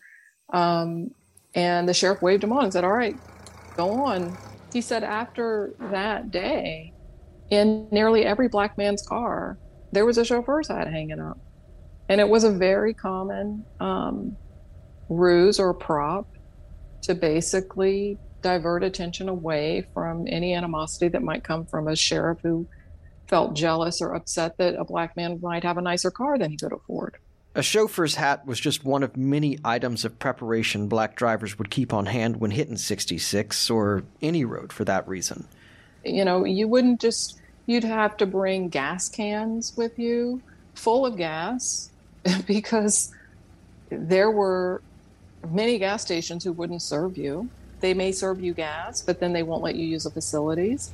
Um, 0.52 1.10
and 1.54 1.88
the 1.88 1.94
sheriff 1.94 2.20
waved 2.20 2.44
him 2.44 2.52
on 2.52 2.64
and 2.64 2.72
said, 2.72 2.84
All 2.84 2.92
right, 2.92 3.16
go 3.76 4.04
on. 4.04 4.36
He 4.72 4.82
said 4.82 5.02
after 5.02 5.74
that 5.78 6.30
day, 6.30 6.92
in 7.50 7.88
nearly 7.90 8.26
every 8.26 8.48
black 8.48 8.76
man's 8.76 9.06
car, 9.06 9.58
there 9.92 10.04
was 10.04 10.18
a 10.18 10.24
chauffeur's 10.24 10.68
hat 10.68 10.88
hanging 10.88 11.20
up. 11.20 11.38
And 12.08 12.20
it 12.20 12.28
was 12.28 12.44
a 12.44 12.50
very 12.50 12.92
common 12.92 13.64
um, 13.80 14.36
ruse 15.08 15.58
or 15.58 15.72
prop 15.72 16.33
to 17.04 17.14
basically 17.14 18.18
divert 18.40 18.82
attention 18.82 19.28
away 19.28 19.86
from 19.92 20.26
any 20.28 20.54
animosity 20.54 21.08
that 21.08 21.22
might 21.22 21.44
come 21.44 21.66
from 21.66 21.88
a 21.88 21.96
sheriff 21.96 22.38
who 22.42 22.66
felt 23.26 23.54
jealous 23.54 24.00
or 24.00 24.14
upset 24.14 24.56
that 24.58 24.74
a 24.74 24.84
black 24.84 25.16
man 25.16 25.38
might 25.42 25.64
have 25.64 25.78
a 25.78 25.82
nicer 25.82 26.10
car 26.10 26.38
than 26.38 26.50
he 26.50 26.56
could 26.56 26.72
afford. 26.72 27.16
A 27.54 27.62
chauffeur's 27.62 28.16
hat 28.16 28.46
was 28.46 28.58
just 28.58 28.84
one 28.84 29.02
of 29.02 29.16
many 29.16 29.58
items 29.64 30.04
of 30.04 30.18
preparation 30.18 30.88
black 30.88 31.14
drivers 31.14 31.58
would 31.58 31.70
keep 31.70 31.92
on 31.92 32.06
hand 32.06 32.40
when 32.40 32.50
hitting 32.50 32.76
66 32.76 33.70
or 33.70 34.02
any 34.20 34.44
road 34.44 34.72
for 34.72 34.84
that 34.84 35.06
reason. 35.06 35.46
You 36.04 36.24
know, 36.24 36.44
you 36.44 36.66
wouldn't 36.66 37.00
just, 37.00 37.38
you'd 37.66 37.84
have 37.84 38.16
to 38.16 38.26
bring 38.26 38.68
gas 38.68 39.08
cans 39.08 39.74
with 39.76 39.98
you 39.98 40.42
full 40.74 41.06
of 41.06 41.16
gas 41.16 41.90
because 42.46 43.12
there 43.90 44.30
were 44.30 44.82
many 45.46 45.78
gas 45.78 46.02
stations 46.02 46.44
who 46.44 46.52
wouldn't 46.52 46.82
serve 46.82 47.16
you. 47.16 47.48
They 47.80 47.94
may 47.94 48.12
serve 48.12 48.40
you 48.40 48.54
gas, 48.54 49.02
but 49.02 49.20
then 49.20 49.32
they 49.32 49.42
won't 49.42 49.62
let 49.62 49.74
you 49.74 49.86
use 49.86 50.04
the 50.04 50.10
facilities. 50.10 50.92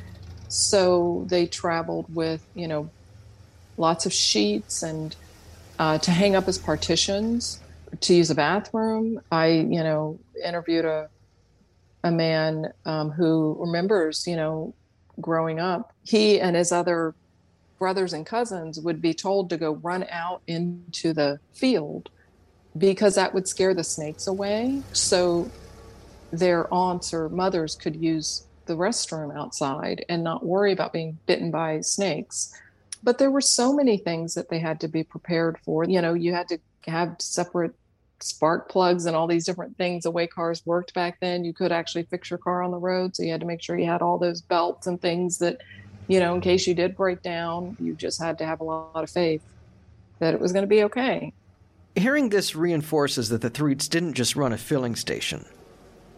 So 0.49 1.25
they 1.29 1.47
traveled 1.47 2.13
with, 2.15 2.45
you 2.55 2.67
know, 2.67 2.91
lots 3.77 4.07
of 4.07 4.13
sheets 4.13 4.83
and 4.83 5.15
uh, 5.79 5.99
to 5.99 6.11
hang 6.11 6.35
up 6.35 6.49
as 6.49 6.59
partitions 6.59 7.61
to 8.01 8.15
use 8.15 8.31
a 8.31 8.35
bathroom. 8.35 9.21
I, 9.31 9.47
you 9.47 9.83
know, 9.83 10.19
interviewed 10.45 10.85
a 10.85 11.09
a 12.03 12.11
man 12.11 12.73
um, 12.85 13.11
who 13.11 13.57
remembers, 13.59 14.27
you 14.27 14.37
know, 14.37 14.75
growing 15.21 15.61
up. 15.61 15.93
He 16.05 16.41
and 16.41 16.57
his 16.57 16.73
other 16.73 17.15
brothers 17.79 18.13
and 18.13 18.27
cousins 18.27 18.81
would 18.81 19.01
be 19.01 19.15
told 19.15 19.51
to 19.51 19.57
go 19.57 19.73
run 19.77 20.07
out 20.11 20.43
into 20.47 21.13
the 21.13 21.39
field 21.53 22.11
because 22.77 23.15
that 23.17 23.35
would 23.35 23.49
scare 23.49 23.75
the 23.75 23.85
snakes 23.85 24.27
away. 24.27 24.83
So 24.93 25.51
their 26.33 26.73
aunts 26.73 27.13
or 27.13 27.29
mothers 27.29 27.75
could 27.75 27.97
use 27.97 28.47
the 28.67 28.77
restroom 28.77 29.37
outside 29.37 30.05
and 30.09 30.23
not 30.23 30.45
worry 30.45 30.73
about 30.73 30.93
being 30.93 31.19
bitten 31.27 31.51
by 31.51 31.81
snakes. 31.81 32.55
But 33.03 33.19
there 33.19 33.31
were 33.31 33.41
so 33.41 33.73
many 33.73 33.97
things 33.97 34.35
that 34.35 34.49
they 34.51 34.59
had 34.59 34.81
to 34.81 34.89
be 34.89 35.03
prepared 35.03 35.59
for. 35.65 35.85
You 35.85 36.01
know, 36.01 36.15
you 36.15 36.33
had 36.33 36.49
to 36.49 36.59
have 36.87 37.17
separate 37.19 37.75
spark 38.21 38.69
plugs 38.69 39.07
and 39.07 39.17
all 39.17 39.27
these 39.27 39.47
different 39.47 39.77
things. 39.77 40.05
The 40.05 40.11
way 40.11 40.27
cars 40.27 40.65
worked 40.67 40.95
back 40.95 41.19
then, 41.21 41.45
you 41.45 41.53
could 41.53 41.73
actually 41.73 42.05
fix 42.05 42.31
your 42.31 42.39
car 42.39 42.63
on 42.63 42.71
the 42.71 42.79
road. 42.79 43.17
So 43.17 43.23
you 43.23 43.33
had 43.33 43.41
to 43.41 43.47
make 43.47 43.63
sure 43.63 43.79
you 43.79 43.87
had 43.87 44.03
all 44.03 44.19
those 44.19 44.43
belts 44.43 44.87
and 44.87 45.01
things 45.01 45.39
that, 45.39 45.63
you 46.07 46.21
know, 46.21 46.35
in 46.35 46.41
case 46.41 46.67
you 46.67 46.75
did 46.75 46.97
break 46.97 47.23
down, 47.23 47.77
you 47.81 47.95
just 47.95 48.21
had 48.21 48.39
to 48.39 48.47
have 48.47 48.61
a 48.61 48.65
lot 48.65 49.03
of 49.03 49.11
faith 49.11 49.43
that 50.19 50.35
it 50.35 50.41
was 50.41 50.53
going 50.53 50.65
to 50.65 50.69
be 50.69 50.85
okay. 50.85 51.33
Hearing 51.97 52.29
this 52.29 52.55
reinforces 52.55 53.29
that 53.31 53.41
the 53.41 53.51
Threatts 53.51 53.89
didn't 53.89 54.15
just 54.15 54.37
run 54.37 54.53
a 54.53 54.59
filling 54.59 54.97
station, 54.97 55.45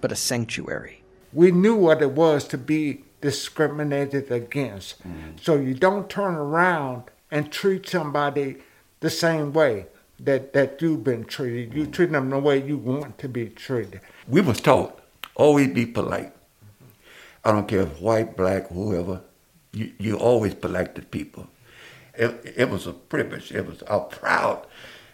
but 0.00 0.12
a 0.12 0.16
sanctuary. 0.16 1.02
We 1.32 1.50
knew 1.50 1.76
what 1.76 2.02
it 2.02 2.12
was 2.12 2.46
to 2.48 2.58
be 2.58 3.04
discriminated 3.20 4.30
against. 4.30 5.02
Mm. 5.02 5.40
So 5.40 5.56
you 5.56 5.74
don't 5.74 6.10
turn 6.10 6.34
around 6.34 7.04
and 7.30 7.50
treat 7.50 7.88
somebody 7.88 8.56
the 9.00 9.10
same 9.10 9.52
way 9.52 9.86
that, 10.20 10.52
that 10.52 10.82
you've 10.82 11.04
been 11.04 11.24
treated. 11.24 11.72
You 11.72 11.86
treat 11.86 12.12
them 12.12 12.30
the 12.30 12.38
way 12.38 12.62
you 12.62 12.76
want 12.76 13.18
to 13.18 13.28
be 13.28 13.48
treated. 13.48 14.00
We 14.28 14.42
was 14.42 14.60
taught 14.60 15.02
always 15.34 15.68
be 15.68 15.86
polite. 15.86 16.32
I 17.44 17.52
don't 17.52 17.66
care 17.66 17.82
if 17.82 18.00
white, 18.00 18.36
black, 18.36 18.68
whoever. 18.68 19.22
You 19.72 19.92
you 19.98 20.16
always 20.16 20.54
polite 20.54 20.94
to 20.96 21.02
people. 21.02 21.48
It, 22.14 22.54
it 22.56 22.70
was 22.70 22.86
a 22.86 22.92
privilege. 22.92 23.50
It 23.52 23.66
was 23.66 23.82
I'm 23.88 24.06
proud 24.08 24.66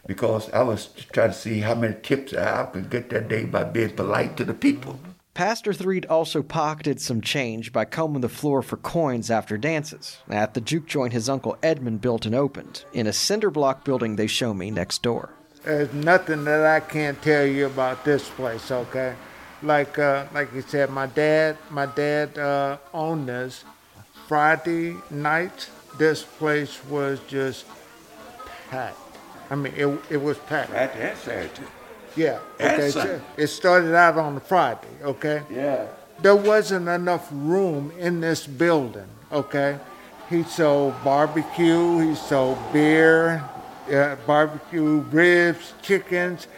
because 0.07 0.51
I 0.51 0.63
was 0.63 0.89
trying 1.13 1.31
to 1.31 1.35
see 1.35 1.61
how 1.61 1.75
many 1.75 1.97
tips 2.03 2.35
I 2.35 2.65
could 2.67 2.91
get 2.91 3.11
that 3.11 3.29
day 3.29 3.45
by 3.45 3.65
being 3.65 3.91
polite 3.91 4.37
to 4.37 4.45
the 4.45 4.55
people. 4.55 4.99
Pastor 5.35 5.73
Threatt 5.73 6.11
also 6.11 6.43
pocketed 6.43 7.01
some 7.01 7.21
change 7.21 7.73
by 7.73 7.85
combing 7.85 8.23
the 8.23 8.29
floor 8.29 8.61
for 8.61 8.77
coins 8.77 9.31
after 9.31 9.57
dances 9.57 10.19
at 10.29 10.55
the 10.55 10.61
juke 10.61 10.87
joint 10.87 11.13
his 11.13 11.29
uncle 11.29 11.57
Edmund 11.63 12.01
built 12.01 12.27
and 12.27 12.35
opened 12.35 12.85
in 12.93 13.07
a 13.07 13.13
cinder 13.13 13.51
block 13.51 13.85
building 13.85 14.17
they 14.17 14.27
show 14.27 14.53
me 14.53 14.71
next 14.71 15.03
door. 15.03 15.31
There's 15.63 15.93
nothing 15.93 16.45
that 16.45 16.67
I 16.67 16.81
can't 16.81 17.21
tell 17.23 17.47
you 17.47 17.67
about 17.67 18.05
this 18.05 18.29
place, 18.29 18.71
okay? 18.71 19.15
like 19.63 19.99
uh, 19.99 20.27
like 20.33 20.53
you 20.55 20.63
said, 20.63 20.91
my 20.91 21.07
dad 21.07 21.57
my 21.71 21.87
dad 21.87 22.39
uh, 22.39 22.79
owned 22.95 23.29
this. 23.29 23.65
Friday 24.27 24.95
night, 25.11 25.71
this 25.99 26.23
place 26.23 26.85
was 26.85 27.19
just 27.29 27.65
packed. 28.71 29.08
I 29.51 29.55
mean, 29.55 29.73
it 29.77 29.87
it 30.11 30.17
was 30.23 30.39
packed. 30.39 30.73
And 30.73 31.17
Saturday. 31.19 31.51
Yeah. 32.17 32.39
Okay. 32.61 32.91
So 32.91 33.21
It 33.37 33.47
started 33.49 33.95
out 33.95 34.17
on 34.19 34.35
the 34.35 34.41
Friday. 34.41 34.89
Okay. 35.03 35.43
Yeah. 35.51 35.87
There 36.21 36.37
wasn't 36.37 36.89
enough 36.89 37.29
room 37.33 37.93
in 37.99 38.21
this 38.21 38.47
building. 38.47 39.07
Okay. 39.31 39.79
He 40.29 40.43
sold 40.43 40.95
barbecue. 41.05 42.01
He 42.01 42.15
sold 42.15 42.59
beer, 42.73 43.43
uh, 43.91 44.17
barbecue 44.27 44.99
ribs, 45.11 45.73
chickens, 45.81 46.49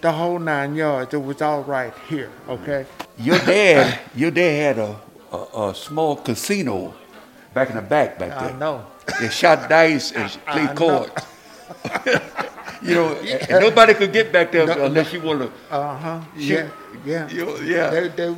the 0.00 0.10
whole 0.10 0.38
nine 0.38 0.74
yards. 0.74 1.12
It 1.14 1.22
was 1.22 1.42
all 1.42 1.62
right 1.62 1.92
here. 2.08 2.30
Okay. 2.48 2.86
Your 3.18 3.38
dad, 3.40 3.98
your 4.14 4.30
dad 4.30 4.76
had 4.76 4.78
a, 4.78 4.96
a, 5.32 5.68
a 5.70 5.74
small 5.74 6.16
casino 6.16 6.94
back 7.52 7.68
in 7.70 7.76
the 7.76 7.82
back 7.82 8.18
back 8.18 8.32
I 8.32 8.48
there. 8.48 8.56
know. 8.56 8.86
They 9.20 9.28
shot 9.28 9.68
dice 9.68 10.12
and 10.12 10.30
played 10.46 10.74
cards. 10.76 11.12
you 12.82 12.94
know, 12.94 13.16
nobody 13.60 13.94
could 13.94 14.12
get 14.12 14.32
back 14.32 14.52
there 14.52 14.68
unless 14.70 15.12
you 15.12 15.20
want 15.20 15.42
to. 15.42 15.50
Uh 15.70 15.96
huh. 15.96 16.20
Yeah. 16.36 16.68
Yeah. 17.04 17.28
You, 17.28 17.58
yeah. 17.62 17.90
They, 17.90 18.08
they 18.08 18.34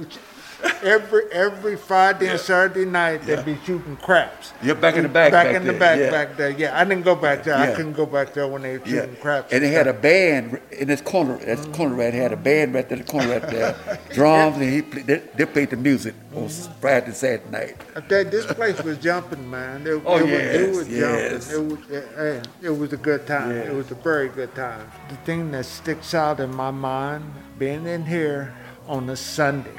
every 0.82 1.22
every 1.32 1.76
Friday 1.76 2.28
and 2.28 2.38
Saturday 2.40 2.84
night 2.84 3.22
they'd 3.22 3.44
be 3.44 3.56
shooting 3.64 3.96
craps. 3.96 4.52
You're 4.62 4.74
back 4.74 4.96
in 4.96 5.02
the 5.04 5.08
back. 5.08 5.32
Back, 5.32 5.46
back 5.46 5.56
in 5.56 5.64
the 5.66 5.72
there, 5.72 5.78
back, 5.80 5.98
yeah. 5.98 6.10
back 6.10 6.36
there. 6.36 6.50
Yeah, 6.50 6.78
I 6.78 6.84
didn't 6.84 7.04
go 7.04 7.14
back 7.14 7.44
there. 7.44 7.54
I 7.54 7.68
Yeah. 7.68 7.76
couldn't 7.76 7.92
go 7.94 8.06
back 8.06 8.32
there 8.34 8.46
when 8.48 8.62
they 8.62 8.78
were 8.78 8.84
Yeah, 8.86 9.02
shooting 9.02 9.16
craps. 9.16 9.52
and 9.52 9.62
they 9.62 9.68
had 9.70 9.86
a 9.86 9.92
band 9.92 10.60
in 10.70 10.88
this 10.88 11.00
corner. 11.00 11.36
That 11.38 11.72
corner 11.72 11.94
right 11.94 12.12
had 12.14 12.32
a 12.32 12.36
band 12.36 12.74
right 12.74 12.88
there. 12.88 12.98
The 12.98 13.04
corner 13.04 13.28
right 13.28 13.48
there, 13.48 13.74
drums, 14.12 14.56
and 14.56 14.64
he 14.72 14.82
play, 14.82 15.02
they, 15.02 15.22
they 15.36 15.46
played 15.46 15.70
the 15.70 15.76
music 15.76 16.14
on 16.34 16.48
Friday 16.80 17.06
and 17.06 17.14
Saturday 17.14 17.50
night. 17.50 17.76
Tell 18.08 18.24
this 18.24 18.46
place 18.46 18.82
was 18.82 18.98
jumping, 18.98 19.50
man. 19.50 19.86
It, 19.86 20.02
Oh, 20.04 20.18
it 20.18 20.28
yes, 20.28 20.68
was, 20.76 20.76
it 20.76 20.76
was 20.78 20.88
yes. 20.88 21.50
jumping. 21.50 21.70
It 21.70 21.70
was, 21.78 21.90
it, 21.90 22.48
it 22.62 22.70
was 22.70 22.92
a 22.92 22.96
good 22.96 23.26
time. 23.26 23.50
It 23.52 23.72
was 23.74 23.90
a 23.90 23.94
very 23.96 24.28
good 24.28 24.54
time. 24.54 24.90
The 25.08 25.16
thing 25.16 25.50
that 25.52 25.64
sticks 25.64 26.14
out 26.14 26.40
in 26.40 26.54
my 26.54 26.70
mind, 26.70 27.24
being 27.58 27.86
in 27.86 28.04
here 28.06 28.52
on 28.88 29.08
a 29.10 29.16
Sunday, 29.16 29.70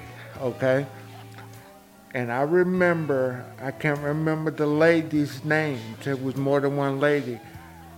okay? 0.44 0.86
And 2.14 2.32
I 2.32 2.42
remember, 2.42 3.44
I 3.60 3.72
can't 3.72 4.00
remember 4.00 4.52
the 4.52 4.68
ladies' 4.68 5.44
names. 5.44 6.06
It 6.06 6.22
was 6.22 6.36
more 6.36 6.60
than 6.60 6.78
one 6.78 7.00
lady, 7.00 7.40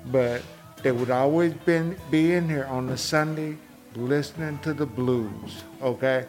but 0.05 0.41
they 0.81 0.93
would 0.93 1.09
always 1.09 1.53
been, 1.53 1.97
be 2.09 2.33
in 2.33 2.47
here 2.47 2.65
on 2.65 2.89
a 2.89 2.97
Sunday 2.97 3.57
listening 3.95 4.59
to 4.59 4.73
the 4.73 4.85
blues, 4.85 5.63
okay? 5.81 6.25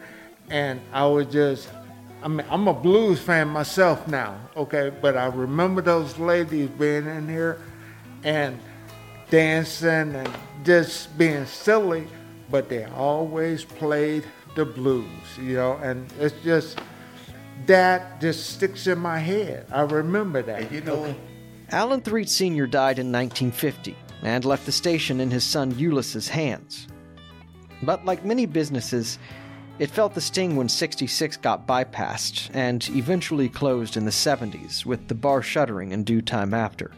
And 0.49 0.81
I 0.91 1.05
was 1.05 1.27
just, 1.27 1.69
I 2.21 2.27
mean, 2.27 2.45
I'm 2.49 2.67
a 2.67 2.73
blues 2.73 3.21
fan 3.21 3.47
myself 3.47 4.05
now, 4.07 4.37
okay? 4.57 4.91
But 5.01 5.15
I 5.15 5.27
remember 5.27 5.81
those 5.81 6.17
ladies 6.17 6.69
being 6.69 7.05
in 7.05 7.29
here 7.29 7.61
and 8.23 8.59
dancing 9.29 10.15
and 10.15 10.29
just 10.63 11.17
being 11.17 11.45
silly, 11.45 12.07
but 12.49 12.67
they 12.67 12.85
always 12.85 13.63
played 13.63 14.25
the 14.57 14.65
blues, 14.65 15.07
you 15.39 15.55
know? 15.55 15.79
And 15.81 16.11
it's 16.19 16.35
just, 16.43 16.79
that 17.65 18.19
just 18.19 18.49
sticks 18.49 18.87
in 18.87 18.99
my 18.99 19.19
head. 19.19 19.67
I 19.71 19.81
remember 19.81 20.41
that. 20.41 20.63
And 20.63 20.71
you 20.71 20.81
know, 20.81 21.15
Allen 21.69 22.01
Threatt 22.01 22.27
Sr. 22.27 22.67
died 22.67 22.99
in 22.99 23.11
1950 23.11 23.95
and 24.23 24.43
left 24.43 24.65
the 24.65 24.71
station 24.71 25.21
in 25.21 25.31
his 25.31 25.45
son 25.45 25.77
Ulysses' 25.77 26.27
hands. 26.27 26.87
But 27.83 28.03
like 28.03 28.25
many 28.25 28.45
businesses, 28.45 29.19
it 29.79 29.91
felt 29.91 30.15
the 30.15 30.21
sting 30.21 30.55
when 30.55 30.69
66 30.69 31.37
got 31.37 31.67
bypassed 31.67 32.49
and 32.53 32.87
eventually 32.89 33.47
closed 33.47 33.95
in 33.95 34.05
the 34.05 34.11
70s, 34.11 34.85
with 34.85 35.07
the 35.07 35.15
bar 35.15 35.43
shuttering 35.43 35.91
in 35.91 36.03
due 36.03 36.21
time 36.21 36.53
after. 36.53 36.91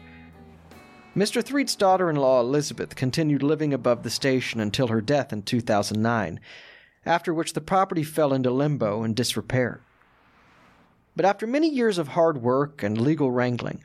Mr. 1.16 1.44
Threatt's 1.44 1.76
daughter 1.76 2.10
in 2.10 2.16
law 2.16 2.40
Elizabeth 2.40 2.96
continued 2.96 3.44
living 3.44 3.74
above 3.74 4.04
the 4.04 4.10
station 4.10 4.62
until 4.62 4.88
her 4.88 5.02
death 5.02 5.34
in 5.34 5.42
2009, 5.42 6.40
after 7.06 7.34
which 7.34 7.54
the 7.54 7.62
property 7.62 8.04
fell 8.04 8.34
into 8.34 8.52
limbo 8.52 9.04
and 9.04 9.16
disrepair. 9.16 9.82
But 11.16 11.26
after 11.26 11.48
many 11.48 11.70
years 11.70 11.98
of 11.98 12.10
hard 12.10 12.42
work 12.42 12.84
and 12.84 13.00
legal 13.00 13.32
wrangling, 13.32 13.84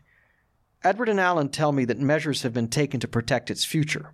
Edward 0.82 1.08
and 1.08 1.18
Allen 1.18 1.48
tell 1.48 1.72
me 1.72 1.84
that 1.86 1.98
measures 1.98 2.42
have 2.42 2.52
been 2.52 2.68
taken 2.68 3.00
to 3.00 3.08
protect 3.08 3.50
its 3.50 3.64
future, 3.64 4.12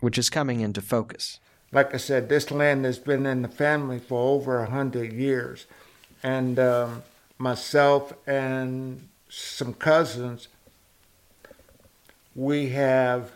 which 0.00 0.16
is 0.16 0.30
coming 0.30 0.60
into 0.60 0.80
focus. 0.80 1.40
like 1.72 1.92
I 1.92 1.96
said, 1.96 2.28
this 2.28 2.50
land 2.50 2.84
has 2.84 2.98
been 2.98 3.26
in 3.26 3.42
the 3.42 3.48
family 3.48 3.98
for 3.98 4.20
over 4.34 4.60
a 4.60 4.70
hundred 4.70 5.12
years, 5.12 5.66
and 6.22 6.58
um, 6.58 7.02
myself 7.36 8.12
and 8.26 9.08
some 9.28 9.74
cousins, 9.74 10.46
we 12.34 12.68
have, 12.68 13.32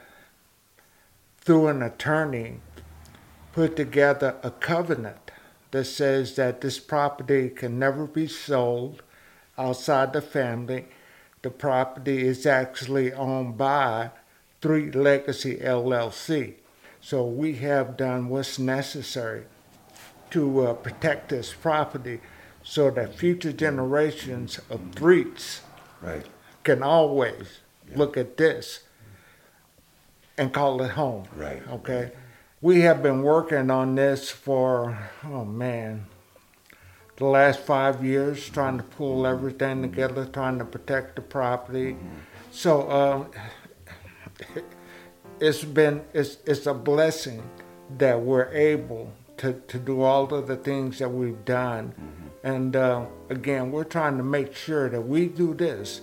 through 1.40 1.66
an 1.66 1.83
attorney, 1.83 2.61
put 3.59 3.75
together 3.75 4.37
a 4.44 4.53
covenant 4.53 5.33
that 5.73 5.85
says 5.85 6.37
that 6.37 6.61
this 6.61 6.79
property 6.79 7.49
can 7.49 7.77
never 7.77 8.07
be 8.07 8.25
sold 8.25 9.03
outside 9.59 10.12
the 10.12 10.23
family. 10.23 10.85
The 11.42 11.51
property 11.51 12.25
is 12.25 12.47
actually 12.47 13.12
owned 13.12 13.59
by 13.59 14.12
Threatt 14.62 14.94
Legacy 14.94 15.57
LLC. 15.57 16.55
So 17.01 17.25
we 17.27 17.55
have 17.55 17.97
done 17.97 18.29
what's 18.29 18.61
necessary 18.61 19.47
to 20.31 20.68
uh, 20.68 20.75
protect 20.75 21.31
this 21.31 21.53
property 21.53 22.21
so 22.62 22.92
that 22.92 23.16
future 23.16 23.53
generations 23.53 24.61
of 24.71 24.81
Threatts 24.92 25.62
right? 26.01 26.27
can 26.62 26.85
always 26.85 27.59
look 27.97 28.16
at 28.16 28.37
this 28.37 28.85
and 30.37 30.53
call 30.53 30.81
it 30.81 30.92
home. 30.92 31.27
Right. 31.35 31.61
Okay. 31.68 32.12
We 32.61 32.81
have 32.81 33.05
been 33.05 33.23
working 33.23 33.71
on 33.71 33.94
this 33.94 34.33
for, 34.33 34.99
oh 35.23 35.44
man, 35.44 36.07
the 37.16 37.25
last 37.25 37.61
five 37.61 38.05
years, 38.05 38.49
trying 38.49 38.79
to 38.79 38.83
pull 38.83 39.29
everything 39.29 39.81
together, 39.83 40.25
trying 40.25 40.59
to 40.59 40.64
protect 40.64 41.14
the 41.14 41.23
property. 41.23 41.97
So 42.51 42.90
um, 42.90 43.31
it's 45.40 45.62
been, 45.62 46.03
it's, 46.12 46.38
it's 46.47 46.66
a 46.66 46.75
blessing 46.75 47.49
that 47.97 48.21
we're 48.21 48.51
able 48.51 49.12
to, 49.37 49.53
to 49.53 49.79
do 49.79 50.03
all 50.03 50.35
of 50.35 50.49
the 50.49 50.57
things 50.57 50.99
that 50.99 51.11
we've 51.11 51.44
done. 51.44 51.94
And 52.42 52.75
uh, 52.75 53.07
again, 53.31 53.71
we're 53.71 53.85
trying 53.85 54.16
to 54.16 54.25
make 54.25 54.57
sure 54.57 54.88
that 54.88 55.03
we 55.03 55.29
do 55.29 55.55
this 55.55 56.01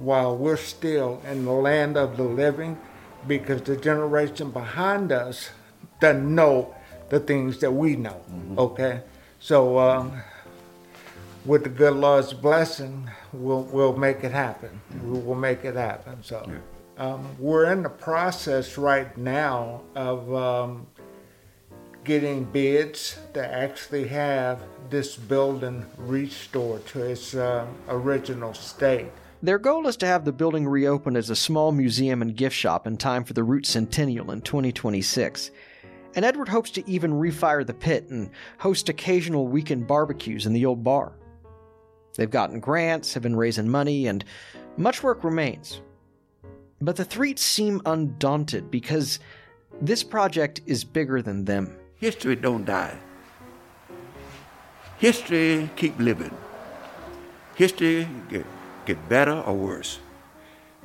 while 0.00 0.36
we're 0.36 0.58
still 0.58 1.22
in 1.26 1.46
the 1.46 1.52
land 1.52 1.96
of 1.96 2.18
the 2.18 2.24
living 2.24 2.78
because 3.26 3.62
the 3.62 3.76
generation 3.78 4.50
behind 4.50 5.12
us 5.12 5.50
doesn't 6.00 6.34
know 6.34 6.74
the 7.08 7.20
things 7.20 7.58
that 7.58 7.70
we 7.70 7.96
know. 7.96 8.20
Okay? 8.56 9.00
So, 9.40 9.78
um, 9.78 10.12
with 11.44 11.62
the 11.62 11.70
good 11.70 11.94
Lord's 11.94 12.32
blessing, 12.32 13.08
we'll, 13.32 13.62
we'll 13.62 13.96
make 13.96 14.24
it 14.24 14.32
happen. 14.32 14.80
We 15.04 15.18
will 15.20 15.34
make 15.34 15.64
it 15.64 15.76
happen. 15.76 16.22
So, 16.22 16.50
um, 16.98 17.26
we're 17.38 17.72
in 17.72 17.82
the 17.82 17.88
process 17.88 18.76
right 18.76 19.16
now 19.16 19.82
of 19.94 20.34
um, 20.34 20.86
getting 22.04 22.44
bids 22.44 23.18
to 23.34 23.46
actually 23.46 24.08
have 24.08 24.60
this 24.90 25.16
building 25.16 25.86
restored 25.96 26.84
to 26.86 27.02
its 27.04 27.34
uh, 27.34 27.66
original 27.88 28.52
state. 28.54 29.10
Their 29.40 29.58
goal 29.58 29.86
is 29.86 29.96
to 29.98 30.06
have 30.06 30.24
the 30.24 30.32
building 30.32 30.66
reopened 30.66 31.16
as 31.16 31.30
a 31.30 31.36
small 31.36 31.70
museum 31.70 32.20
and 32.20 32.34
gift 32.34 32.56
shop 32.56 32.86
in 32.86 32.96
time 32.96 33.22
for 33.22 33.34
the 33.34 33.44
Route 33.44 33.66
Centennial 33.66 34.32
in 34.32 34.40
2026. 34.40 35.52
And 36.14 36.24
Edward 36.24 36.48
hopes 36.48 36.70
to 36.72 36.90
even 36.90 37.12
refire 37.12 37.66
the 37.66 37.74
pit 37.74 38.08
and 38.10 38.30
host 38.58 38.88
occasional 38.88 39.46
weekend 39.46 39.86
barbecues 39.86 40.46
in 40.46 40.52
the 40.52 40.66
old 40.66 40.82
bar. 40.82 41.12
They've 42.16 42.30
gotten 42.30 42.60
grants, 42.60 43.14
have 43.14 43.22
been 43.22 43.36
raising 43.36 43.68
money, 43.68 44.06
and 44.06 44.24
much 44.76 45.02
work 45.02 45.22
remains. 45.22 45.80
But 46.80 46.96
the 46.96 47.04
Threatts 47.04 47.42
seem 47.42 47.82
undaunted 47.86 48.70
because 48.70 49.20
this 49.80 50.02
project 50.02 50.60
is 50.66 50.82
bigger 50.84 51.22
than 51.22 51.44
them. 51.44 51.76
History 51.96 52.36
don't 52.36 52.64
die. 52.64 52.96
History 54.98 55.70
keep 55.76 55.98
living. 55.98 56.36
History 57.54 58.08
get, 58.28 58.46
get 58.86 59.08
better 59.08 59.40
or 59.40 59.54
worse. 59.54 60.00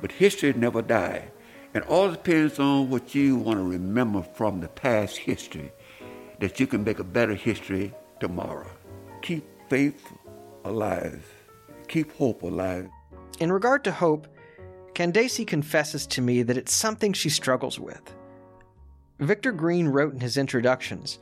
But 0.00 0.12
history 0.12 0.52
never 0.52 0.82
die. 0.82 1.28
And 1.74 1.82
all 1.84 2.10
depends 2.10 2.60
on 2.60 2.88
what 2.88 3.14
you 3.14 3.36
want 3.36 3.58
to 3.58 3.64
remember 3.64 4.22
from 4.22 4.60
the 4.60 4.68
past 4.68 5.16
history, 5.16 5.72
that 6.38 6.60
you 6.60 6.68
can 6.68 6.84
make 6.84 7.00
a 7.00 7.04
better 7.04 7.34
history 7.34 7.92
tomorrow. 8.20 8.70
Keep 9.22 9.44
faith 9.68 10.12
alive. 10.64 11.28
Keep 11.88 12.16
hope 12.16 12.42
alive. 12.42 12.88
In 13.40 13.50
regard 13.50 13.82
to 13.84 13.92
hope, 13.92 14.28
Candacy 14.94 15.44
confesses 15.44 16.06
to 16.06 16.22
me 16.22 16.42
that 16.44 16.56
it's 16.56 16.72
something 16.72 17.12
she 17.12 17.28
struggles 17.28 17.80
with. 17.80 18.14
Victor 19.18 19.50
Green 19.50 19.88
wrote 19.88 20.12
in 20.14 20.20
his 20.20 20.36
introductions 20.36 21.18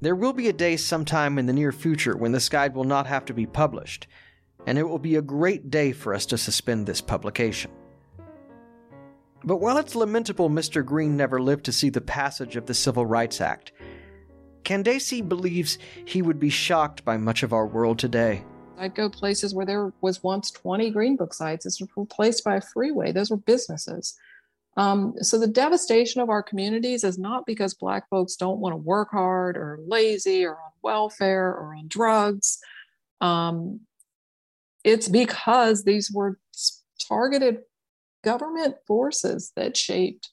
There 0.00 0.14
will 0.14 0.32
be 0.32 0.48
a 0.48 0.52
day 0.54 0.78
sometime 0.78 1.38
in 1.38 1.44
the 1.44 1.52
near 1.52 1.72
future 1.72 2.16
when 2.16 2.32
this 2.32 2.48
guide 2.48 2.74
will 2.74 2.84
not 2.84 3.06
have 3.06 3.26
to 3.26 3.34
be 3.34 3.46
published, 3.46 4.06
and 4.66 4.78
it 4.78 4.88
will 4.88 4.98
be 4.98 5.16
a 5.16 5.22
great 5.22 5.70
day 5.70 5.92
for 5.92 6.14
us 6.14 6.24
to 6.26 6.38
suspend 6.38 6.86
this 6.86 7.02
publication. 7.02 7.70
But 9.44 9.58
while 9.58 9.76
it's 9.76 9.94
lamentable 9.94 10.48
Mr. 10.48 10.84
Green 10.84 11.16
never 11.16 11.40
lived 11.40 11.66
to 11.66 11.72
see 11.72 11.90
the 11.90 12.00
passage 12.00 12.56
of 12.56 12.66
the 12.66 12.74
Civil 12.74 13.04
Rights 13.04 13.40
Act, 13.40 13.72
Candacy 14.64 15.20
believes 15.20 15.78
he 16.06 16.22
would 16.22 16.40
be 16.40 16.48
shocked 16.48 17.04
by 17.04 17.18
much 17.18 17.42
of 17.42 17.52
our 17.52 17.66
world 17.66 17.98
today. 17.98 18.42
I'd 18.78 18.94
go 18.94 19.10
places 19.10 19.54
where 19.54 19.66
there 19.66 19.92
was 20.00 20.22
once 20.22 20.50
20 20.50 20.90
Green 20.90 21.16
Book 21.16 21.34
sites. 21.34 21.66
It's 21.66 21.80
replaced 21.96 22.42
by 22.42 22.56
a 22.56 22.60
freeway. 22.60 23.12
Those 23.12 23.30
were 23.30 23.36
businesses. 23.36 24.18
Um, 24.76 25.14
so 25.20 25.38
the 25.38 25.46
devastation 25.46 26.20
of 26.20 26.30
our 26.30 26.42
communities 26.42 27.04
is 27.04 27.18
not 27.18 27.46
because 27.46 27.74
Black 27.74 28.08
folks 28.08 28.34
don't 28.36 28.58
want 28.58 28.72
to 28.72 28.78
work 28.78 29.10
hard 29.12 29.56
or 29.56 29.78
lazy 29.86 30.44
or 30.44 30.54
on 30.54 30.72
welfare 30.82 31.50
or 31.50 31.74
on 31.74 31.86
drugs. 31.86 32.58
Um, 33.20 33.80
it's 34.82 35.08
because 35.08 35.84
these 35.84 36.10
were 36.10 36.38
targeted 37.08 37.58
government 38.24 38.76
forces 38.86 39.52
that 39.56 39.76
shaped 39.76 40.30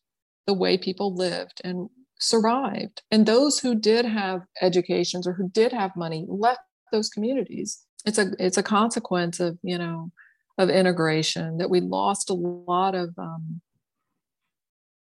the 0.47 0.54
way 0.54 0.77
people 0.77 1.13
lived 1.13 1.62
and 1.63 1.89
survived. 2.19 3.01
And 3.12 3.25
those 3.25 3.60
who 3.60 3.75
did 3.75 4.06
have 4.06 4.41
educations 4.62 5.27
or 5.27 5.34
who 5.34 5.49
did 5.49 5.73
have 5.73 5.95
money 5.95 6.25
left 6.27 6.62
those 6.91 7.10
communities. 7.10 7.86
It's 8.06 8.17
a 8.17 8.32
it's 8.39 8.58
a 8.58 8.63
consequence 8.63 9.39
of 9.39 9.58
you 9.63 9.77
know 9.77 10.12
of 10.58 10.69
integration 10.69 11.58
that 11.58 11.69
we 11.69 11.80
lost 11.80 12.30
a 12.30 12.34
lot 12.34 12.95
of 12.95 13.13
um, 13.17 13.62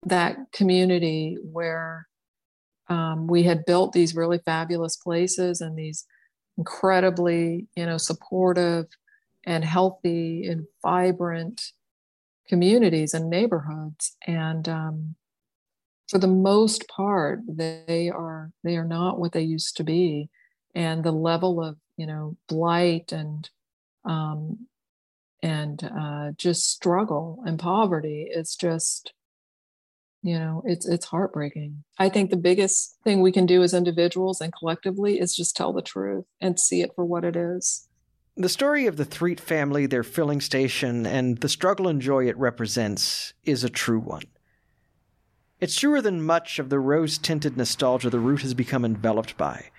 that 0.06 0.38
community 0.52 1.38
where 1.42 2.08
um, 2.90 3.28
we 3.28 3.44
had 3.44 3.66
built 3.66 3.92
these 3.94 4.16
really 4.16 4.40
fabulous 4.40 4.96
places 4.96 5.62
and 5.62 5.78
these 5.78 6.06
incredibly 6.58 7.68
you 7.76 7.86
know 7.86 7.98
supportive 7.98 8.86
and 9.46 9.64
healthy 9.64 10.46
and 10.48 10.66
vibrant 10.82 11.62
communities 12.48 13.14
and 13.14 13.30
neighborhoods. 13.30 14.16
And 14.26 14.68
um, 14.68 15.16
for 16.10 16.20
the 16.20 16.28
most 16.28 16.88
part 16.88 17.42
they 17.48 18.10
are 18.14 18.52
they 18.64 18.78
are 18.78 18.86
not 18.86 19.20
what 19.20 19.34
they 19.34 19.42
used 19.42 19.78
to 19.78 19.84
be. 19.84 20.30
And 20.76 21.04
the 21.04 21.12
level 21.12 21.64
of 21.64 21.78
you 21.98 22.08
know 22.08 22.38
blight 22.48 23.12
and 23.12 23.50
um, 24.06 24.68
and 25.44 25.84
uh, 25.84 26.32
just 26.38 26.72
struggle 26.72 27.44
and 27.46 27.60
poverty 27.60 28.30
is 28.32 28.56
just 28.56 29.14
you 30.24 30.38
know 30.40 30.64
it's 30.66 30.88
it's 30.88 31.06
heartbreaking. 31.06 31.84
I 32.00 32.10
think 32.10 32.30
the 32.30 32.38
biggest 32.38 32.98
thing 33.04 33.22
we 33.22 33.32
can 33.32 33.46
do 33.46 33.64
as 33.64 33.74
individuals 33.74 34.42
and 34.42 34.54
collectively 34.54 35.20
is 35.20 35.36
just 35.36 35.56
tell 35.56 35.74
the 35.74 35.82
truth 35.82 36.26
and 36.40 36.60
see 36.60 36.82
it 36.82 36.92
for 36.96 37.06
what 37.06 37.24
it 37.24 37.36
is 37.36 37.87
the 38.38 38.50
story 38.50 38.86
of 38.86 38.98
the 38.98 39.06
Threatt 39.06 39.40
family, 39.40 39.88
their 39.88 40.04
filling 40.04 40.42
station, 40.42 41.06
and 41.06 41.40
the 41.40 41.50
struggle 41.50 41.88
and 41.88 42.00
joy 42.00 42.28
it 42.28 42.38
represents 42.38 43.34
is 43.44 43.64
a 43.64 43.70
true 43.70 44.00
one. 44.00 44.24
It's 45.60 45.80
truer 45.80 46.02
than 46.02 46.22
much 46.22 46.60
of 46.60 46.70
the 46.70 46.80
rose 46.80 47.18
tinted 47.18 47.58
nostalgia 47.58 48.12
the 48.12 48.20
route 48.20 48.44
has 48.44 48.54
become 48.54 48.86
enveloped 48.86 49.38
by. 49.38 49.72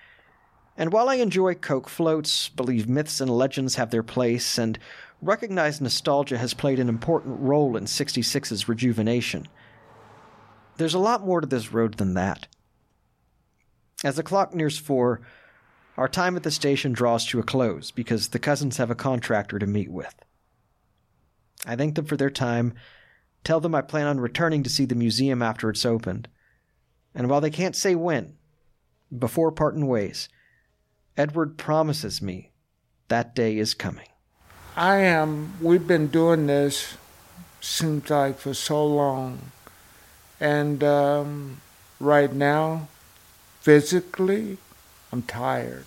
And 0.75 0.91
while 0.91 1.07
I 1.07 1.15
enjoy 1.15 1.55
Coke 1.55 1.87
floats, 1.87 2.49
believe 2.49 2.89
myths 2.89 3.21
and 3.21 3.31
legends 3.31 3.75
have 3.75 3.91
their 3.91 4.03
place, 4.03 4.57
and 4.57 4.77
recognize 5.21 5.79
nostalgia 5.79 6.37
has 6.37 6.53
played 6.53 6.79
an 6.79 6.89
important 6.89 7.39
role 7.39 7.77
in 7.77 7.85
66's 7.85 8.67
rejuvenation, 8.67 9.47
there's 10.75 10.93
a 10.93 10.99
lot 10.99 11.25
more 11.25 11.39
to 11.39 11.47
this 11.47 11.71
road 11.71 11.95
than 11.95 12.13
that. 12.13 12.47
As 14.03 14.15
the 14.15 14.23
clock 14.23 14.53
nears 14.53 14.77
four, 14.77 15.21
our 15.99 16.07
time 16.07 16.37
at 16.37 16.43
the 16.43 16.49
station 16.49 16.93
draws 16.93 17.25
to 17.25 17.39
a 17.39 17.43
close 17.43 17.91
because 17.91 18.29
the 18.29 18.39
cousins 18.39 18.77
have 18.77 18.89
a 18.89 18.95
contractor 18.95 19.59
to 19.59 19.67
meet 19.67 19.91
with. 19.91 20.15
I 21.65 21.75
thank 21.75 21.95
them 21.95 22.05
for 22.05 22.15
their 22.15 22.29
time, 22.29 22.73
tell 23.43 23.59
them 23.59 23.75
I 23.75 23.81
plan 23.81 24.07
on 24.07 24.21
returning 24.21 24.63
to 24.63 24.69
see 24.69 24.85
the 24.85 24.95
museum 24.95 25.41
after 25.41 25.69
it's 25.69 25.85
opened, 25.85 26.29
and 27.13 27.29
while 27.29 27.41
they 27.41 27.49
can't 27.49 27.75
say 27.75 27.95
when, 27.95 28.37
before 29.15 29.51
parting 29.51 29.87
ways, 29.87 30.29
Edward 31.17 31.57
promises 31.57 32.21
me 32.21 32.53
that 33.09 33.35
day 33.35 33.57
is 33.57 33.73
coming. 33.73 34.07
I 34.77 34.99
am, 34.99 35.55
we've 35.59 35.85
been 35.85 36.07
doing 36.07 36.47
this, 36.47 36.95
seems 37.59 38.09
like 38.09 38.39
for 38.39 38.53
so 38.53 38.85
long. 38.85 39.51
And 40.39 40.81
um, 40.81 41.59
right 41.99 42.31
now, 42.31 42.87
physically, 43.59 44.59
I'm 45.11 45.23
tired. 45.23 45.85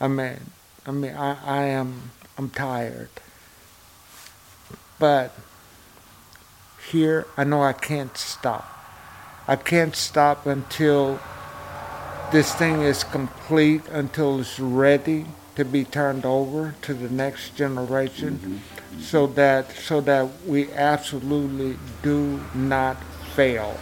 I 0.00 0.08
mean, 0.08 0.38
I 0.86 0.90
mean, 0.90 1.14
I, 1.14 1.36
I 1.44 1.62
am, 1.64 2.10
I'm 2.36 2.50
tired. 2.50 3.08
But 4.98 5.32
here, 6.90 7.26
I 7.36 7.44
know 7.44 7.62
I 7.62 7.72
can't 7.72 8.16
stop. 8.16 8.72
I 9.48 9.56
can't 9.56 9.94
stop 9.94 10.46
until 10.46 11.20
this 12.32 12.54
thing 12.54 12.82
is 12.82 13.04
complete, 13.04 13.82
until 13.90 14.40
it's 14.40 14.58
ready 14.58 15.26
to 15.54 15.64
be 15.64 15.84
turned 15.84 16.24
over 16.26 16.74
to 16.82 16.94
the 16.94 17.08
next 17.08 17.56
generation, 17.56 18.38
mm-hmm. 18.38 19.00
so 19.00 19.26
that 19.28 19.72
so 19.72 20.00
that 20.02 20.28
we 20.46 20.70
absolutely 20.72 21.78
do 22.02 22.40
not 22.54 23.02
fail. 23.34 23.78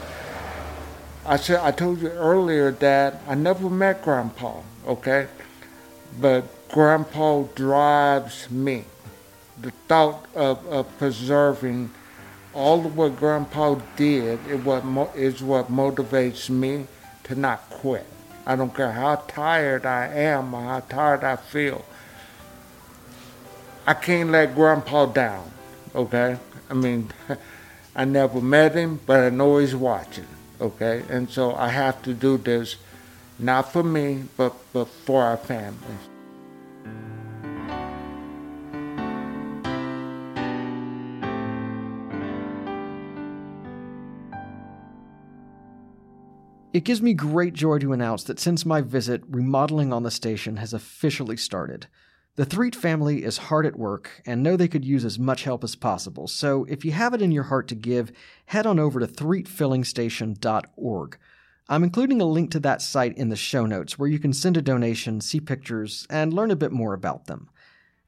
I 1.27 1.37
said 1.37 1.61
I 1.61 1.71
told 1.71 2.03
you 2.03 2.11
earlier 2.11 2.71
that 2.71 3.23
I 3.27 3.35
never 3.35 3.71
met 3.71 4.03
Grandpa, 4.03 4.61
okay? 4.87 5.27
But 6.21 6.45
Grandpa 6.69 7.45
drives 7.55 8.51
me. 8.51 8.85
The 9.59 9.71
thought 9.89 10.27
of, 10.35 10.67
of 10.67 10.99
preserving 10.99 11.91
all 12.53 12.85
of 12.85 12.95
what 12.95 13.17
Grandpa 13.17 13.77
did 13.97 14.39
is 14.47 14.63
what, 14.63 14.85
is 15.17 15.43
what 15.43 15.73
motivates 15.73 16.51
me 16.51 16.87
to 17.23 17.35
not 17.35 17.71
quit. 17.71 18.05
I 18.45 18.55
don't 18.55 18.75
care 18.75 18.93
how 18.93 19.17
tired 19.27 19.87
I 19.87 20.09
am 20.09 20.53
or 20.53 20.63
how 20.63 20.81
tired 20.81 21.25
I 21.25 21.37
feel. 21.37 21.87
I 23.87 23.95
can't 23.95 24.31
let 24.31 24.55
Grandpa 24.55 25.07
down, 25.07 25.51
okay? 25.95 26.37
I 26.69 26.75
mean, 26.75 27.11
I 27.97 28.05
never 28.05 28.43
met 28.43 28.75
him, 28.75 29.01
but 29.07 29.21
I 29.21 29.31
know 29.31 29.57
he's 29.57 29.75
watching 29.75 30.27
okay? 30.65 31.05
And 31.09 31.31
so 31.31 31.55
I 31.55 31.69
have 31.69 32.03
to 32.03 32.15
do 32.15 32.39
this 32.39 32.77
not 33.39 33.73
for 33.73 33.83
me, 33.83 34.25
but, 34.37 34.55
but 34.73 34.89
for 34.89 35.23
our 35.23 35.37
families. 35.37 36.09
It 46.73 46.83
gives 46.83 47.01
me 47.01 47.15
great 47.15 47.55
joy 47.55 47.79
to 47.79 47.93
announce 47.93 48.25
that 48.25 48.41
since 48.41 48.67
my 48.67 48.81
visit, 48.81 49.23
remodeling 49.29 49.93
on 49.93 50.03
the 50.03 50.11
station 50.11 50.57
has 50.57 50.73
officially 50.73 51.37
started. 51.37 51.87
The 52.37 52.45
Threatt 52.45 52.75
family 52.75 53.23
is 53.23 53.39
hard 53.39 53.65
at 53.65 53.79
work 53.79 54.21
and 54.27 54.43
know 54.43 54.57
they 54.57 54.67
could 54.67 54.85
use 54.85 55.05
as 55.05 55.21
much 55.21 55.45
help 55.45 55.63
as 55.63 55.77
possible, 55.77 56.27
so 56.27 56.65
if 56.65 56.85
you 56.85 56.91
have 56.91 57.15
it 57.15 57.23
in 57.23 57.31
your 57.31 57.45
heart 57.45 57.69
to 57.69 57.77
give, 57.77 58.11
head 58.47 58.67
on 58.67 58.81
over 58.81 58.99
to 58.99 59.07
threattfillingstation.org. 59.07 61.19
I'm 61.69 61.85
including 61.85 62.21
a 62.21 62.25
link 62.25 62.51
to 62.51 62.59
that 62.61 62.83
site 62.83 63.17
in 63.17 63.29
the 63.29 63.37
show 63.37 63.67
notes 63.67 64.01
where 64.01 64.09
you 64.09 64.19
can 64.19 64.33
send 64.33 64.57
a 64.57 64.63
donation, 64.63 65.21
see 65.21 65.39
pictures, 65.39 66.09
and 66.11 66.33
learn 66.33 66.51
a 66.51 66.57
bit 66.57 66.73
more 66.73 66.93
about 66.93 67.27
them. 67.27 67.51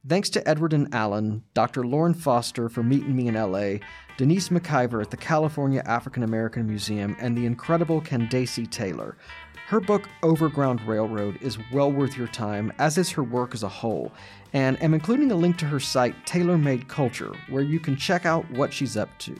Thanks 0.07 0.29
to 0.29 0.47
Edward 0.47 0.71
and 0.71 0.93
Allen, 0.93 1.43
Dr. 1.53 1.85
Lorn 1.85 2.13
Foster 2.13 2.69
for 2.69 2.81
meeting 2.81 3.13
me 3.13 3.27
in 3.27 3.33
LA, 3.33 3.79
Denise 4.15 4.49
McIver 4.49 5.01
at 5.01 5.11
the 5.11 5.17
California 5.17 5.83
African 5.85 6.23
American 6.23 6.65
Museum, 6.65 7.17
and 7.19 7.37
the 7.37 7.45
incredible 7.45 7.99
Candacy 7.99 8.65
Taylor 8.65 9.17
her 9.67 9.81
book, 9.81 10.07
Overground 10.23 10.79
Railroad, 10.87 11.37
is 11.41 11.57
well 11.73 11.91
worth 11.91 12.15
your 12.15 12.27
time, 12.27 12.71
as 12.79 12.97
is 12.97 13.11
her 13.11 13.23
work 13.23 13.53
as 13.53 13.63
a 13.63 13.67
whole, 13.67 14.13
and 14.53 14.81
am 14.81 14.93
including 14.93 15.29
a 15.29 15.35
link 15.35 15.57
to 15.57 15.65
her 15.65 15.79
site, 15.81 16.25
Taylor 16.25 16.57
Made 16.57 16.87
Culture, 16.87 17.33
where 17.49 17.63
you 17.63 17.77
can 17.77 17.97
check 17.97 18.25
out 18.25 18.49
what 18.51 18.71
she's 18.71 18.95
up 18.95 19.09
to. 19.19 19.37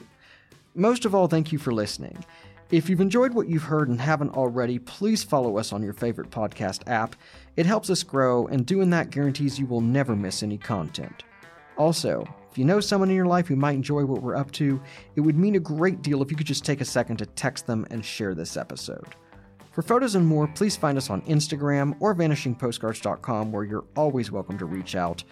Most 0.74 1.06
of 1.06 1.14
all, 1.14 1.28
thank 1.28 1.50
you 1.50 1.56
for 1.58 1.72
listening. 1.72 2.26
If 2.70 2.90
you've 2.90 3.00
enjoyed 3.00 3.32
what 3.32 3.48
you've 3.48 3.62
heard 3.62 3.88
and 3.88 3.98
haven't 3.98 4.34
already, 4.34 4.78
please 4.78 5.24
follow 5.24 5.56
us 5.56 5.72
on 5.72 5.82
your 5.82 5.94
favorite 5.94 6.28
podcast 6.28 6.86
app. 6.86 7.16
It 7.58 7.66
helps 7.66 7.90
us 7.90 8.04
grow, 8.04 8.46
and 8.46 8.64
doing 8.64 8.90
that 8.90 9.10
guarantees 9.10 9.58
you 9.58 9.66
will 9.66 9.80
never 9.80 10.14
miss 10.14 10.44
any 10.44 10.58
content. 10.58 11.24
Also, 11.76 12.24
if 12.48 12.56
you 12.56 12.64
know 12.64 12.78
someone 12.78 13.10
in 13.10 13.16
your 13.16 13.26
life 13.26 13.48
who 13.48 13.56
might 13.56 13.74
enjoy 13.74 14.04
what 14.04 14.22
we're 14.22 14.36
up 14.36 14.52
to, 14.52 14.80
it 15.16 15.22
would 15.22 15.36
mean 15.36 15.56
a 15.56 15.58
great 15.58 16.00
deal 16.00 16.22
if 16.22 16.30
you 16.30 16.36
could 16.36 16.46
just 16.46 16.64
take 16.64 16.80
a 16.80 16.84
second 16.84 17.16
to 17.16 17.26
text 17.26 17.66
them 17.66 17.84
and 17.90 18.04
share 18.04 18.32
this 18.32 18.56
episode. 18.56 19.08
For 19.72 19.82
photos 19.82 20.14
and 20.14 20.24
more, 20.24 20.46
please 20.46 20.76
find 20.76 20.96
us 20.96 21.10
on 21.10 21.20
Instagram 21.22 21.96
or 21.98 22.14
vanishingpostcards.com, 22.14 23.50
where 23.50 23.64
you're 23.64 23.86
always 23.96 24.30
welcome 24.30 24.56
to 24.58 24.64
reach 24.64 24.94
out. 24.94 25.24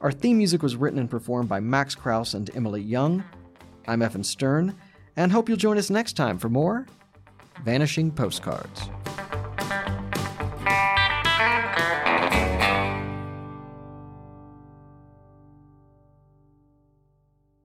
Our 0.00 0.12
theme 0.12 0.38
music 0.38 0.62
was 0.62 0.76
written 0.76 0.98
and 0.98 1.10
performed 1.10 1.50
by 1.50 1.60
Max 1.60 1.94
Kraus 1.94 2.32
and 2.32 2.50
Emily 2.56 2.80
Young. 2.80 3.22
I'm 3.86 4.00
Evan 4.00 4.24
Stern, 4.24 4.74
and 5.16 5.30
hope 5.30 5.46
you'll 5.46 5.58
join 5.58 5.76
us 5.76 5.90
next 5.90 6.14
time 6.14 6.38
for 6.38 6.48
more 6.48 6.86
Vanishing 7.66 8.10
Postcards. 8.10 8.88